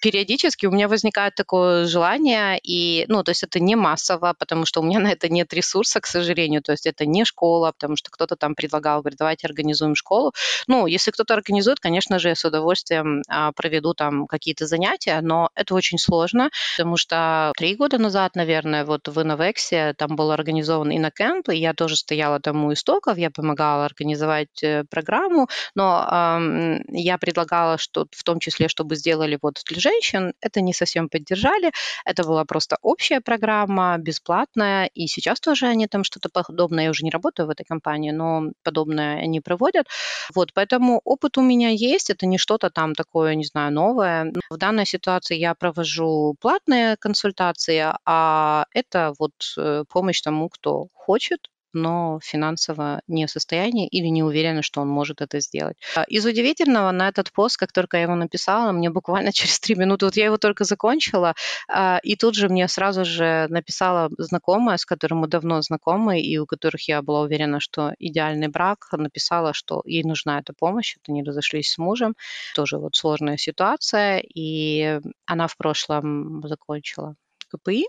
Периодически 0.00 0.66
у 0.66 0.70
меня 0.70 0.88
возникает 0.88 1.34
такое 1.34 1.86
желание, 1.86 2.58
и, 2.62 3.04
ну, 3.08 3.22
то 3.22 3.30
есть 3.30 3.42
это 3.42 3.60
не 3.60 3.76
массово, 3.76 4.34
потому 4.38 4.66
что 4.66 4.80
у 4.80 4.84
меня 4.84 5.00
на 5.00 5.12
это 5.12 5.28
нет 5.28 5.52
ресурса, 5.52 6.00
к 6.00 6.06
сожалению, 6.06 6.62
то 6.62 6.72
есть 6.72 6.86
это 6.86 7.06
не 7.06 7.17
школа, 7.24 7.72
потому 7.72 7.96
что 7.96 8.10
кто-то 8.10 8.36
там 8.36 8.54
предлагал, 8.54 9.00
говорит, 9.00 9.18
давайте 9.18 9.46
организуем 9.46 9.94
школу. 9.94 10.32
Ну, 10.66 10.86
если 10.86 11.10
кто-то 11.10 11.34
организует, 11.34 11.80
конечно 11.80 12.18
же, 12.18 12.28
я 12.28 12.34
с 12.34 12.44
удовольствием 12.44 13.22
а, 13.28 13.52
проведу 13.52 13.94
там 13.94 14.26
какие-то 14.26 14.66
занятия, 14.66 15.20
но 15.20 15.50
это 15.54 15.74
очень 15.74 15.98
сложно, 15.98 16.50
потому 16.76 16.96
что 16.96 17.52
три 17.56 17.74
года 17.74 17.98
назад, 17.98 18.34
наверное, 18.34 18.84
вот 18.84 19.08
в 19.08 19.20
Инновексе 19.20 19.94
там 19.96 20.16
был 20.16 20.30
организован 20.30 20.90
Иннокэмп, 20.90 21.50
и 21.50 21.56
я 21.56 21.74
тоже 21.74 21.96
стояла 21.96 22.40
там 22.40 22.64
у 22.64 22.72
истоков, 22.72 23.18
я 23.18 23.30
помогала 23.30 23.84
организовать 23.84 24.62
э, 24.62 24.84
программу, 24.90 25.48
но 25.74 26.06
э, 26.10 26.80
я 26.88 27.18
предлагала, 27.18 27.78
что 27.78 28.06
в 28.10 28.22
том 28.22 28.38
числе, 28.40 28.68
чтобы 28.68 28.96
сделали 28.96 29.38
вот 29.40 29.60
для 29.66 29.80
женщин, 29.80 30.32
это 30.40 30.60
не 30.60 30.72
совсем 30.72 31.08
поддержали, 31.08 31.72
это 32.04 32.24
была 32.24 32.44
просто 32.44 32.76
общая 32.82 33.20
программа, 33.20 33.96
бесплатная, 33.98 34.86
и 34.94 35.06
сейчас 35.06 35.40
тоже 35.40 35.66
они 35.66 35.86
там 35.86 36.04
что-то 36.04 36.28
подобное, 36.28 36.84
я 36.84 36.90
уже 36.90 37.04
не 37.04 37.07
работаю 37.10 37.46
в 37.46 37.50
этой 37.50 37.64
компании, 37.64 38.10
но 38.10 38.50
подобное 38.62 39.18
они 39.18 39.40
проводят. 39.40 39.86
Вот, 40.34 40.52
поэтому 40.54 41.00
опыт 41.04 41.38
у 41.38 41.42
меня 41.42 41.70
есть, 41.70 42.10
это 42.10 42.26
не 42.26 42.38
что-то 42.38 42.70
там 42.70 42.94
такое, 42.94 43.34
не 43.34 43.44
знаю, 43.44 43.72
новое. 43.72 44.32
В 44.50 44.56
данной 44.56 44.86
ситуации 44.86 45.36
я 45.36 45.54
провожу 45.54 46.34
платные 46.40 46.96
консультации, 46.96 47.92
а 48.04 48.64
это 48.72 49.12
вот 49.18 49.32
э, 49.56 49.84
помощь 49.92 50.20
тому, 50.20 50.48
кто 50.48 50.88
хочет, 50.92 51.48
но 51.72 52.18
финансово 52.22 53.02
не 53.06 53.26
в 53.26 53.30
состоянии 53.30 53.86
или 53.86 54.06
не 54.06 54.22
уверена, 54.22 54.62
что 54.62 54.80
он 54.80 54.88
может 54.88 55.20
это 55.20 55.40
сделать. 55.40 55.76
А, 55.96 56.04
из 56.04 56.24
удивительного 56.24 56.90
на 56.92 57.08
этот 57.08 57.32
пост, 57.32 57.56
как 57.56 57.72
только 57.72 57.96
я 57.96 58.04
его 58.04 58.14
написала, 58.14 58.72
мне 58.72 58.90
буквально 58.90 59.32
через 59.38 59.60
три 59.60 59.74
минуты, 59.74 60.06
вот 60.06 60.16
я 60.16 60.26
его 60.26 60.38
только 60.38 60.64
закончила, 60.64 61.34
а, 61.68 61.98
и 62.02 62.16
тут 62.16 62.34
же 62.34 62.48
мне 62.48 62.68
сразу 62.68 63.04
же 63.04 63.46
написала 63.48 64.10
знакомая, 64.18 64.76
с 64.76 64.84
которой 64.84 65.14
мы 65.14 65.28
давно 65.28 65.60
знакомы, 65.62 66.20
и 66.20 66.38
у 66.38 66.46
которых 66.46 66.88
я 66.88 67.02
была 67.02 67.20
уверена, 67.20 67.60
что 67.60 67.92
идеальный 67.98 68.48
брак, 68.48 68.88
написала, 68.92 69.52
что 69.54 69.82
ей 69.84 70.02
нужна 70.04 70.38
эта 70.40 70.52
помощь, 70.52 70.96
это 70.96 71.12
они 71.12 71.22
разошлись 71.22 71.70
с 71.70 71.78
мужем, 71.78 72.14
тоже 72.54 72.78
вот 72.78 72.96
сложная 72.96 73.36
ситуация, 73.36 74.22
и 74.34 75.00
она 75.26 75.46
в 75.46 75.56
прошлом 75.56 76.42
закончила 76.46 77.14
КПИ. 77.48 77.86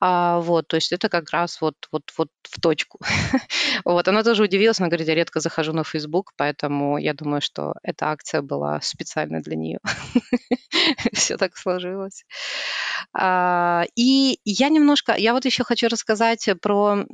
А, 0.00 0.40
вот, 0.40 0.68
то 0.68 0.76
есть 0.76 0.92
это 0.92 1.08
как 1.08 1.30
раз 1.30 1.60
вот, 1.60 1.74
вот, 1.92 2.12
вот 2.16 2.28
в 2.42 2.60
точку. 2.60 3.00
вот, 3.84 4.08
она 4.08 4.22
тоже 4.22 4.44
удивилась, 4.44 4.80
она 4.80 4.88
говорит, 4.88 5.08
я 5.08 5.14
редко 5.14 5.40
захожу 5.40 5.72
на 5.72 5.84
Facebook, 5.84 6.32
поэтому 6.36 6.98
я 6.98 7.14
думаю, 7.14 7.40
что 7.40 7.74
эта 7.82 8.10
акция 8.10 8.42
была 8.42 8.80
специально 8.80 9.40
для 9.40 9.56
нее. 9.56 9.78
Все 11.12 11.36
так 11.36 11.56
сложилось. 11.56 12.24
А, 13.12 13.84
и 13.96 14.38
я 14.44 14.68
немножко, 14.68 15.14
я 15.16 15.32
вот 15.34 15.44
еще 15.44 15.64
хочу 15.64 15.88
рассказать 15.88 16.48
про, 16.60 17.04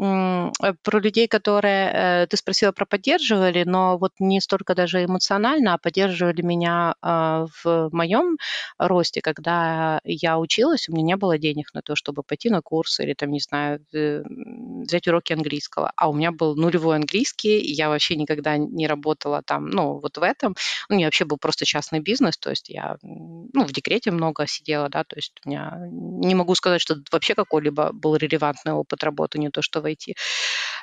про 0.82 1.00
людей, 1.00 1.28
которые, 1.28 1.90
э, 1.92 2.26
ты 2.26 2.36
спросила 2.36 2.72
про 2.72 2.86
поддерживали, 2.86 3.64
но 3.64 3.98
вот 3.98 4.12
не 4.18 4.40
столько 4.40 4.74
даже 4.74 5.04
эмоционально, 5.04 5.74
а 5.74 5.78
поддерживали 5.78 6.42
меня 6.42 6.94
а, 7.02 7.46
в 7.62 7.90
моем 7.92 8.36
росте, 8.78 9.20
когда 9.20 10.00
я 10.04 10.38
училась, 10.38 10.88
у 10.88 10.92
меня 10.92 11.04
не 11.04 11.16
было 11.16 11.38
денег 11.38 11.69
на 11.74 11.83
то, 11.83 11.94
чтобы 11.96 12.22
пойти 12.22 12.50
на 12.50 12.61
курсы 12.62 13.02
или 13.04 13.14
там, 13.14 13.30
не 13.30 13.40
знаю, 13.40 13.85
взять 13.92 15.09
уроки 15.09 15.33
английского. 15.33 15.92
А 15.96 16.09
у 16.09 16.14
меня 16.14 16.33
был 16.33 16.56
нулевой 16.56 16.96
английский, 16.96 17.59
и 17.59 17.72
я 17.72 17.88
вообще 17.88 18.16
никогда 18.16 18.56
не 18.56 18.87
работала 18.87 19.42
там, 19.42 19.66
ну, 19.66 20.00
вот 20.00 20.18
в 20.18 20.22
этом. 20.22 20.54
У 20.88 20.94
меня 20.94 21.06
вообще 21.06 21.24
был 21.24 21.38
просто 21.38 21.64
частный 21.64 22.00
бизнес, 22.00 22.38
то 22.38 22.50
есть 22.50 22.68
я, 22.68 22.96
ну, 23.02 23.64
в 23.64 23.72
декрете 23.72 24.11
много 24.11 24.46
сидела, 24.46 24.88
да, 24.88 25.04
то 25.04 25.16
есть 25.16 25.33
у 25.44 25.48
меня 25.48 25.78
не 25.90 26.35
могу 26.35 26.54
сказать, 26.54 26.80
что 26.80 26.96
вообще 27.11 27.35
какой-либо 27.35 27.90
был 27.92 28.16
релевантный 28.16 28.72
опыт 28.72 29.02
работы, 29.04 29.38
не 29.38 29.50
то 29.50 29.62
что 29.62 29.80
войти. 29.80 30.16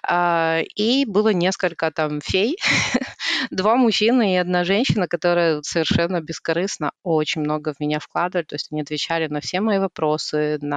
А, 0.03 0.61
и 0.75 1.05
было 1.05 1.29
несколько 1.29 1.91
там 1.91 2.21
фей, 2.21 2.57
два 3.51 3.75
мужчины 3.75 4.33
и 4.33 4.37
одна 4.37 4.63
женщина, 4.63 5.07
которая 5.07 5.61
совершенно 5.63 6.21
бескорыстно 6.21 6.91
очень 7.03 7.41
много 7.41 7.73
в 7.73 7.79
меня 7.79 7.99
вкладывали, 7.99 8.45
то 8.45 8.55
есть 8.55 8.67
они 8.71 8.81
отвечали 8.81 9.27
на 9.27 9.41
все 9.41 9.59
мои 9.61 9.79
вопросы, 9.79 10.57
на 10.61 10.76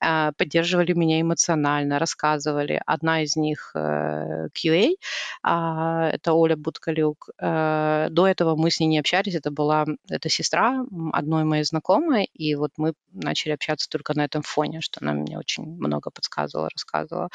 а, 0.00 0.32
поддерживали 0.36 0.92
меня 0.92 1.20
эмоционально, 1.20 1.98
рассказывали. 1.98 2.82
Одна 2.86 3.22
из 3.22 3.36
них 3.36 3.72
э, 3.74 4.48
QA, 4.54 4.94
а, 5.42 6.08
это 6.10 6.32
Оля 6.32 6.56
Будкалюк. 6.56 7.30
Э, 7.40 8.08
до 8.10 8.26
этого 8.26 8.56
мы 8.56 8.70
с 8.70 8.80
ней 8.80 8.86
не 8.86 8.98
общались, 8.98 9.34
это 9.34 9.50
была 9.50 9.86
это 10.10 10.28
сестра 10.28 10.84
одной 11.12 11.44
моей 11.44 11.64
знакомой, 11.64 12.28
и 12.34 12.54
вот 12.54 12.72
мы 12.76 12.94
начали 13.12 13.52
общаться 13.52 13.88
только 13.88 14.14
на 14.14 14.24
этом 14.24 14.42
фоне, 14.42 14.80
что 14.80 15.00
она 15.02 15.12
мне 15.12 15.38
очень 15.38 15.64
много 15.64 16.10
подсказывала, 16.10 16.68
рассказывала. 16.72 17.28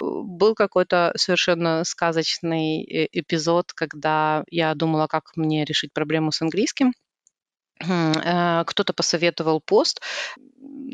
Был 0.00 0.54
какой-то 0.54 1.12
совершенно 1.16 1.84
сказочный 1.84 2.82
э, 2.82 3.08
эпизод, 3.12 3.72
когда 3.72 4.44
я 4.50 4.74
думала, 4.74 5.06
как 5.06 5.36
мне 5.36 5.64
решить 5.64 5.92
проблему 5.92 6.32
с 6.32 6.42
английским. 6.42 6.92
Кто-то 7.80 8.92
посоветовал 8.92 9.60
пост 9.60 10.00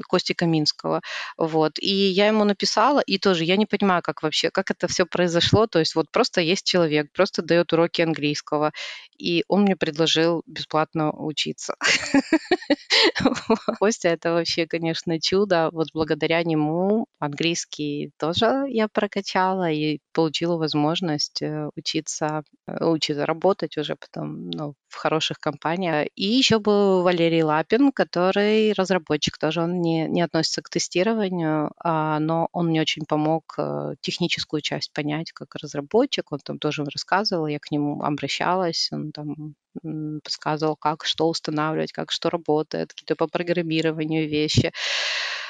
Кости 0.08 0.32
Каминского, 0.32 1.00
вот, 1.36 1.78
и 1.78 1.92
я 1.92 2.28
ему 2.28 2.44
написала, 2.44 3.00
и 3.00 3.18
тоже 3.18 3.44
я 3.44 3.56
не 3.56 3.66
понимаю, 3.66 4.02
как 4.02 4.22
вообще, 4.22 4.50
как 4.50 4.70
это 4.70 4.88
все 4.88 5.06
произошло, 5.06 5.66
то 5.66 5.78
есть 5.78 5.94
вот 5.94 6.10
просто 6.10 6.40
есть 6.40 6.66
человек, 6.66 7.08
просто 7.12 7.42
дает 7.42 7.72
уроки 7.72 8.02
английского, 8.02 8.72
и 9.18 9.44
он 9.48 9.62
мне 9.62 9.76
предложил 9.76 10.42
бесплатно 10.46 11.12
учиться. 11.12 11.74
Костя 13.78 14.08
это 14.08 14.32
вообще, 14.32 14.66
конечно, 14.66 15.20
чудо, 15.20 15.70
вот 15.72 15.88
благодаря 15.92 16.42
нему 16.42 17.06
английский 17.18 18.10
тоже 18.18 18.64
я 18.68 18.88
прокачала 18.88 19.70
и 19.70 19.98
получила 20.12 20.56
возможность 20.56 21.42
э, 21.42 21.68
учиться, 21.76 22.42
э, 22.66 22.84
учиться 22.84 23.26
работать 23.26 23.76
уже 23.76 23.96
потом, 23.96 24.50
ну, 24.50 24.74
в 24.94 24.98
хороших 24.98 25.38
компаниях. 25.38 26.08
И 26.14 26.24
еще 26.24 26.58
был 26.58 27.02
Валерий 27.02 27.42
Лапин, 27.42 27.92
который 27.92 28.72
разработчик, 28.72 29.38
тоже 29.38 29.62
он 29.62 29.80
не, 29.80 30.06
не 30.08 30.22
относится 30.22 30.62
к 30.62 30.70
тестированию, 30.70 31.72
а, 31.78 32.18
но 32.18 32.48
он 32.52 32.68
мне 32.68 32.80
очень 32.80 33.04
помог 33.06 33.54
э, 33.58 33.94
техническую 34.00 34.60
часть 34.62 34.92
понять 34.92 35.32
как 35.32 35.54
разработчик. 35.56 36.32
Он 36.32 36.38
там 36.38 36.58
тоже 36.58 36.84
рассказывал, 36.84 37.46
я 37.46 37.58
к 37.58 37.70
нему 37.70 38.02
обращалась, 38.02 38.88
он 38.92 39.12
там 39.12 39.54
подсказывал, 40.22 40.76
как 40.76 41.04
что 41.04 41.28
устанавливать, 41.28 41.92
как 41.92 42.12
что 42.12 42.30
работает, 42.30 42.92
какие-то 42.92 43.16
по 43.16 43.26
программированию 43.26 44.28
вещи. 44.28 44.72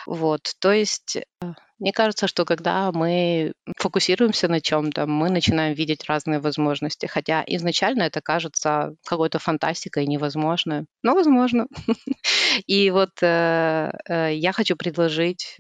Вот, 0.07 0.55
то 0.59 0.73
есть 0.73 1.17
э, 1.17 1.53
мне 1.79 1.93
кажется, 1.93 2.27
что 2.27 2.45
когда 2.45 2.93
мы 2.93 3.53
фокусируемся 3.77 4.49
на 4.49 4.61
чем-то, 4.61 5.07
мы 5.07 5.31
начинаем 5.31 5.75
видеть 5.75 6.05
разные 6.09 6.39
возможности. 6.41 7.07
Хотя 7.07 7.45
изначально 7.47 8.05
это 8.05 8.21
кажется 8.21 8.95
какой-то 9.05 9.39
фантастикой 9.39 10.07
невозможно, 10.07 10.87
но 11.03 11.15
возможно. 11.15 11.67
И 12.67 12.91
вот 12.91 13.11
э, 13.23 13.91
э, 14.09 14.35
я 14.35 14.53
хочу 14.53 14.77
предложить 14.77 15.59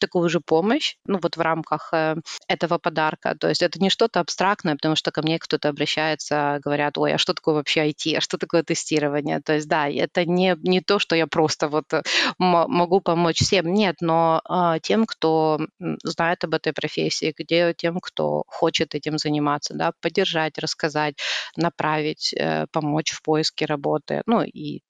такую 0.00 0.28
же 0.28 0.40
помощь, 0.40 0.96
ну 1.06 1.18
вот 1.22 1.36
в 1.36 1.40
рамках 1.40 1.90
э, 1.92 2.16
этого 2.48 2.78
подарка. 2.78 3.34
То 3.38 3.48
есть 3.48 3.62
это 3.62 3.80
не 3.80 3.90
что-то 3.90 4.20
абстрактное, 4.20 4.74
потому 4.74 4.96
что 4.96 5.10
ко 5.10 5.22
мне 5.22 5.38
кто-то 5.38 5.68
обращается, 5.68 6.60
говорят, 6.64 6.98
ой, 6.98 7.14
а 7.14 7.18
что 7.18 7.34
такое 7.34 7.54
вообще 7.54 7.88
IT, 7.88 8.16
а 8.16 8.20
что 8.20 8.38
такое 8.38 8.62
тестирование? 8.62 9.40
То 9.40 9.54
есть 9.54 9.68
да, 9.68 9.88
это 9.88 10.24
не, 10.26 10.56
не 10.62 10.80
то, 10.80 10.98
что 10.98 11.16
я 11.16 11.26
просто 11.26 11.68
вот 11.68 11.92
э, 11.92 12.02
могу 12.38 13.00
помочь 13.00 13.40
всем, 13.40 13.72
нет, 13.72 13.96
но 14.00 14.42
э, 14.48 14.80
тем, 14.82 15.06
кто 15.06 15.58
знает 16.04 16.44
об 16.44 16.54
этой 16.54 16.72
профессии, 16.72 17.34
где 17.38 17.74
тем, 17.74 18.00
кто 18.00 18.44
хочет 18.46 18.94
этим 18.94 19.18
заниматься, 19.18 19.74
да, 19.74 19.92
поддержать, 20.00 20.58
рассказать, 20.58 21.14
направить, 21.56 22.34
э, 22.34 22.66
помочь 22.72 23.12
в 23.12 23.22
поиске 23.22 23.66
работы, 23.66 24.22
ну 24.26 24.42
и 24.42 24.80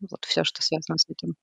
вот 0.00 0.24
все, 0.24 0.44
що 0.44 0.62
зв'язано 0.62 0.98
з 0.98 1.06
цим. 1.16 1.34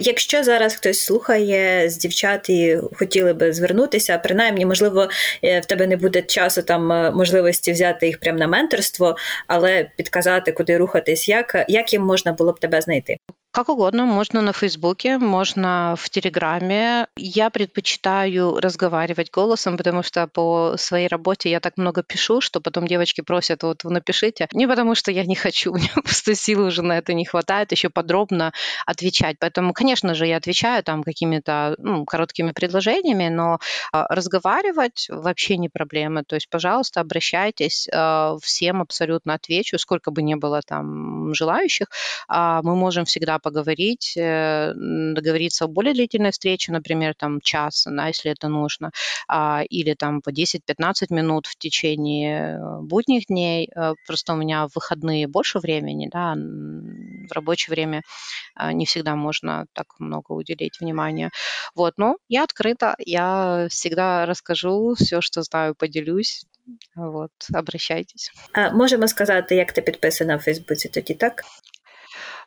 Якщо 0.00 0.44
зараз 0.44 0.74
хтось 0.74 1.00
слухає 1.00 1.90
з 1.90 1.96
дівчат 1.96 2.50
і 2.50 2.78
хотіли 2.96 3.32
би 3.32 3.52
звернутися, 3.52 4.18
принаймні, 4.18 4.66
можливо, 4.66 5.08
в 5.42 5.64
тебе 5.66 5.86
не 5.86 5.96
буде 5.96 6.22
часу 6.22 6.62
там 6.62 6.86
можливості 7.16 7.72
взяти 7.72 8.06
їх 8.06 8.20
прямо 8.20 8.38
на 8.38 8.46
менторство, 8.46 9.16
але 9.46 9.90
підказати, 9.96 10.52
куди 10.52 10.76
рухатись, 10.76 11.28
як 11.28 11.64
як 11.68 11.92
їм 11.92 12.02
можна 12.02 12.32
було 12.32 12.52
б 12.52 12.60
тебе 12.60 12.80
знайти? 12.80 13.16
Как 13.54 13.68
угодно, 13.68 14.04
можно 14.04 14.42
на 14.42 14.52
Фейсбуке, 14.52 15.16
можно 15.18 15.94
в 15.96 16.10
Телеграме. 16.10 17.06
Я 17.16 17.50
предпочитаю 17.50 18.58
разговаривать 18.58 19.30
голосом, 19.30 19.76
потому 19.76 20.02
что 20.02 20.26
по 20.26 20.74
своей 20.76 21.06
работе 21.06 21.50
я 21.50 21.60
так 21.60 21.76
много 21.76 22.02
пишу, 22.02 22.40
что 22.40 22.60
потом 22.60 22.88
девочки 22.88 23.20
просят, 23.20 23.62
вот 23.62 23.84
вы 23.84 23.92
напишите. 23.92 24.48
Не 24.52 24.66
потому 24.66 24.96
что 24.96 25.12
я 25.12 25.24
не 25.24 25.36
хочу, 25.36 25.72
меня 25.74 25.92
просто 26.02 26.34
силы 26.34 26.64
уже 26.64 26.82
на 26.82 26.98
это 26.98 27.14
не 27.14 27.24
хватает, 27.24 27.70
еще 27.70 27.90
подробно 27.90 28.52
отвечать. 28.86 29.36
Поэтому, 29.38 29.72
конечно 29.72 30.14
же, 30.14 30.26
я 30.26 30.38
отвечаю 30.38 30.82
там 30.82 31.04
какими-то 31.04 31.76
ну, 31.78 32.04
короткими 32.04 32.50
предложениями, 32.50 33.28
но 33.28 33.60
а, 33.92 34.12
разговаривать 34.12 35.06
вообще 35.08 35.58
не 35.58 35.68
проблема. 35.68 36.24
То 36.24 36.34
есть, 36.34 36.50
пожалуйста, 36.50 37.00
обращайтесь, 37.00 37.88
а, 37.94 38.36
всем 38.42 38.82
абсолютно 38.82 39.34
отвечу, 39.34 39.78
сколько 39.78 40.10
бы 40.10 40.22
ни 40.22 40.34
было 40.34 40.60
там 40.60 41.32
желающих. 41.34 41.86
А, 42.26 42.60
мы 42.62 42.74
можем 42.74 43.04
всегда 43.04 43.38
поговорить, 43.43 44.13
э, 44.17 44.73
договориться 44.75 45.65
о 45.65 45.67
более 45.67 45.93
длительной 45.93 46.31
встрече, 46.31 46.71
например, 46.71 47.13
там 47.15 47.41
час, 47.41 47.85
да, 47.89 48.07
если 48.07 48.31
это 48.31 48.47
нужно, 48.47 48.91
а, 49.27 49.63
или 49.69 49.93
там 49.93 50.21
по 50.21 50.31
10-15 50.31 51.11
минут 51.11 51.47
в 51.47 51.57
течение 51.57 52.57
э, 52.57 52.81
будних 52.81 53.25
дней. 53.27 53.69
Э, 53.75 53.93
просто 54.07 54.33
у 54.33 54.37
меня 54.37 54.67
в 54.67 54.71
выходные 54.75 55.27
больше 55.27 55.59
времени, 55.59 56.09
да, 56.11 56.35
в 56.35 57.31
рабочее 57.33 57.73
время 57.73 58.01
не 58.73 58.85
всегда 58.85 59.15
можно 59.15 59.65
так 59.73 59.87
много 59.99 60.33
уделить 60.33 60.79
внимания. 60.81 61.31
Вот, 61.75 61.93
но 61.97 62.17
я 62.29 62.43
открыта, 62.43 62.95
я 62.99 63.67
всегда 63.69 64.25
расскажу 64.25 64.95
все, 64.95 65.21
что 65.21 65.41
знаю, 65.41 65.75
поделюсь. 65.75 66.45
Вот, 66.95 67.31
обращайтесь. 67.53 68.31
А 68.53 68.69
можемо 68.71 69.07
сказати, 69.07 69.55
як 69.55 69.71
ти 69.71 69.81
підписана 69.81 70.35
в 70.35 70.39
Фейсбуці, 70.39 70.89
тоді 70.89 71.13
так? 71.13 71.43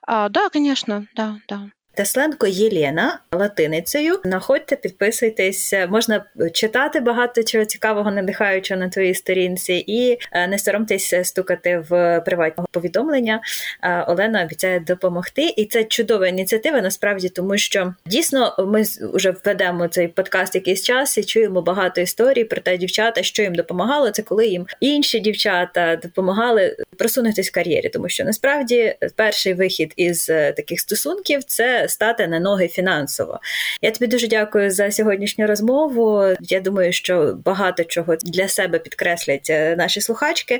А, 0.07 0.29
да, 0.29 0.49
конечно, 0.49 1.05
да, 1.15 1.39
да. 1.47 1.69
Тесленко 1.97 2.47
Єлєна 2.47 3.19
латиницею. 3.31 4.19
Находьте, 4.25 4.75
підписуйтесь, 4.75 5.73
можна 5.89 6.25
читати 6.53 6.99
багато 6.99 7.43
чого 7.43 7.65
цікавого, 7.65 8.11
надихаючого 8.11 8.79
на 8.79 8.89
твоїй 8.89 9.15
сторінці, 9.15 9.73
і 9.87 10.17
е, 10.31 10.47
не 10.47 10.59
соромтесь 10.59 11.13
стукати 11.23 11.83
в 11.89 12.19
приватні 12.19 12.63
повідомлення. 12.71 13.41
Е, 13.83 14.01
Олена 14.07 14.43
обіцяє 14.43 14.79
допомогти, 14.79 15.53
і 15.57 15.65
це 15.65 15.83
чудова 15.83 16.27
ініціатива. 16.27 16.81
Насправді, 16.81 17.29
тому 17.29 17.57
що 17.57 17.93
дійсно 18.05 18.55
ми 18.59 18.83
вже 19.13 19.33
ведемо 19.45 19.87
цей 19.87 20.07
подкаст 20.07 20.55
якийсь 20.55 20.83
час 20.83 21.17
і 21.17 21.23
чуємо 21.23 21.61
багато 21.61 22.01
історій 22.01 22.43
про 22.43 22.61
те, 22.61 22.77
дівчата, 22.77 23.23
що 23.23 23.43
їм 23.43 23.55
допомагало. 23.55 24.11
Це 24.11 24.21
коли 24.21 24.47
їм 24.47 24.67
інші 24.79 25.19
дівчата 25.19 25.95
допомагали 25.95 26.77
просунутися 26.97 27.49
в 27.51 27.53
кар'єрі, 27.53 27.89
тому 27.89 28.09
що 28.09 28.23
насправді 28.23 28.95
перший 29.15 29.53
вихід 29.53 29.93
із 29.95 30.29
е, 30.29 30.51
таких 30.51 30.79
стосунків 30.79 31.43
це 31.43 31.86
стати 31.87 32.27
на 32.27 32.39
ноги 32.39 32.67
фінансово. 32.67 33.39
Я 33.81 33.91
тобі 33.91 34.07
дуже 34.07 34.27
дякую 34.27 34.71
за 34.71 34.91
сьогоднішню 34.91 35.47
розмову. 35.47 36.35
Я 36.41 36.59
думаю, 36.59 36.93
що 36.93 37.37
багато 37.45 37.83
чого 37.83 38.15
для 38.15 38.47
себе 38.47 38.79
підкреслять 38.79 39.49
е, 39.49 39.75
наші 39.75 40.01
слухачки. 40.01 40.59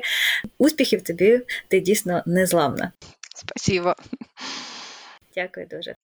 Успіхів 0.58 1.02
тобі, 1.02 1.40
ти 1.68 1.80
дійсно 1.80 2.22
незламна. 2.26 2.92
Спасибо. 3.34 3.94
Дякую 5.34 5.66
дуже. 5.70 5.94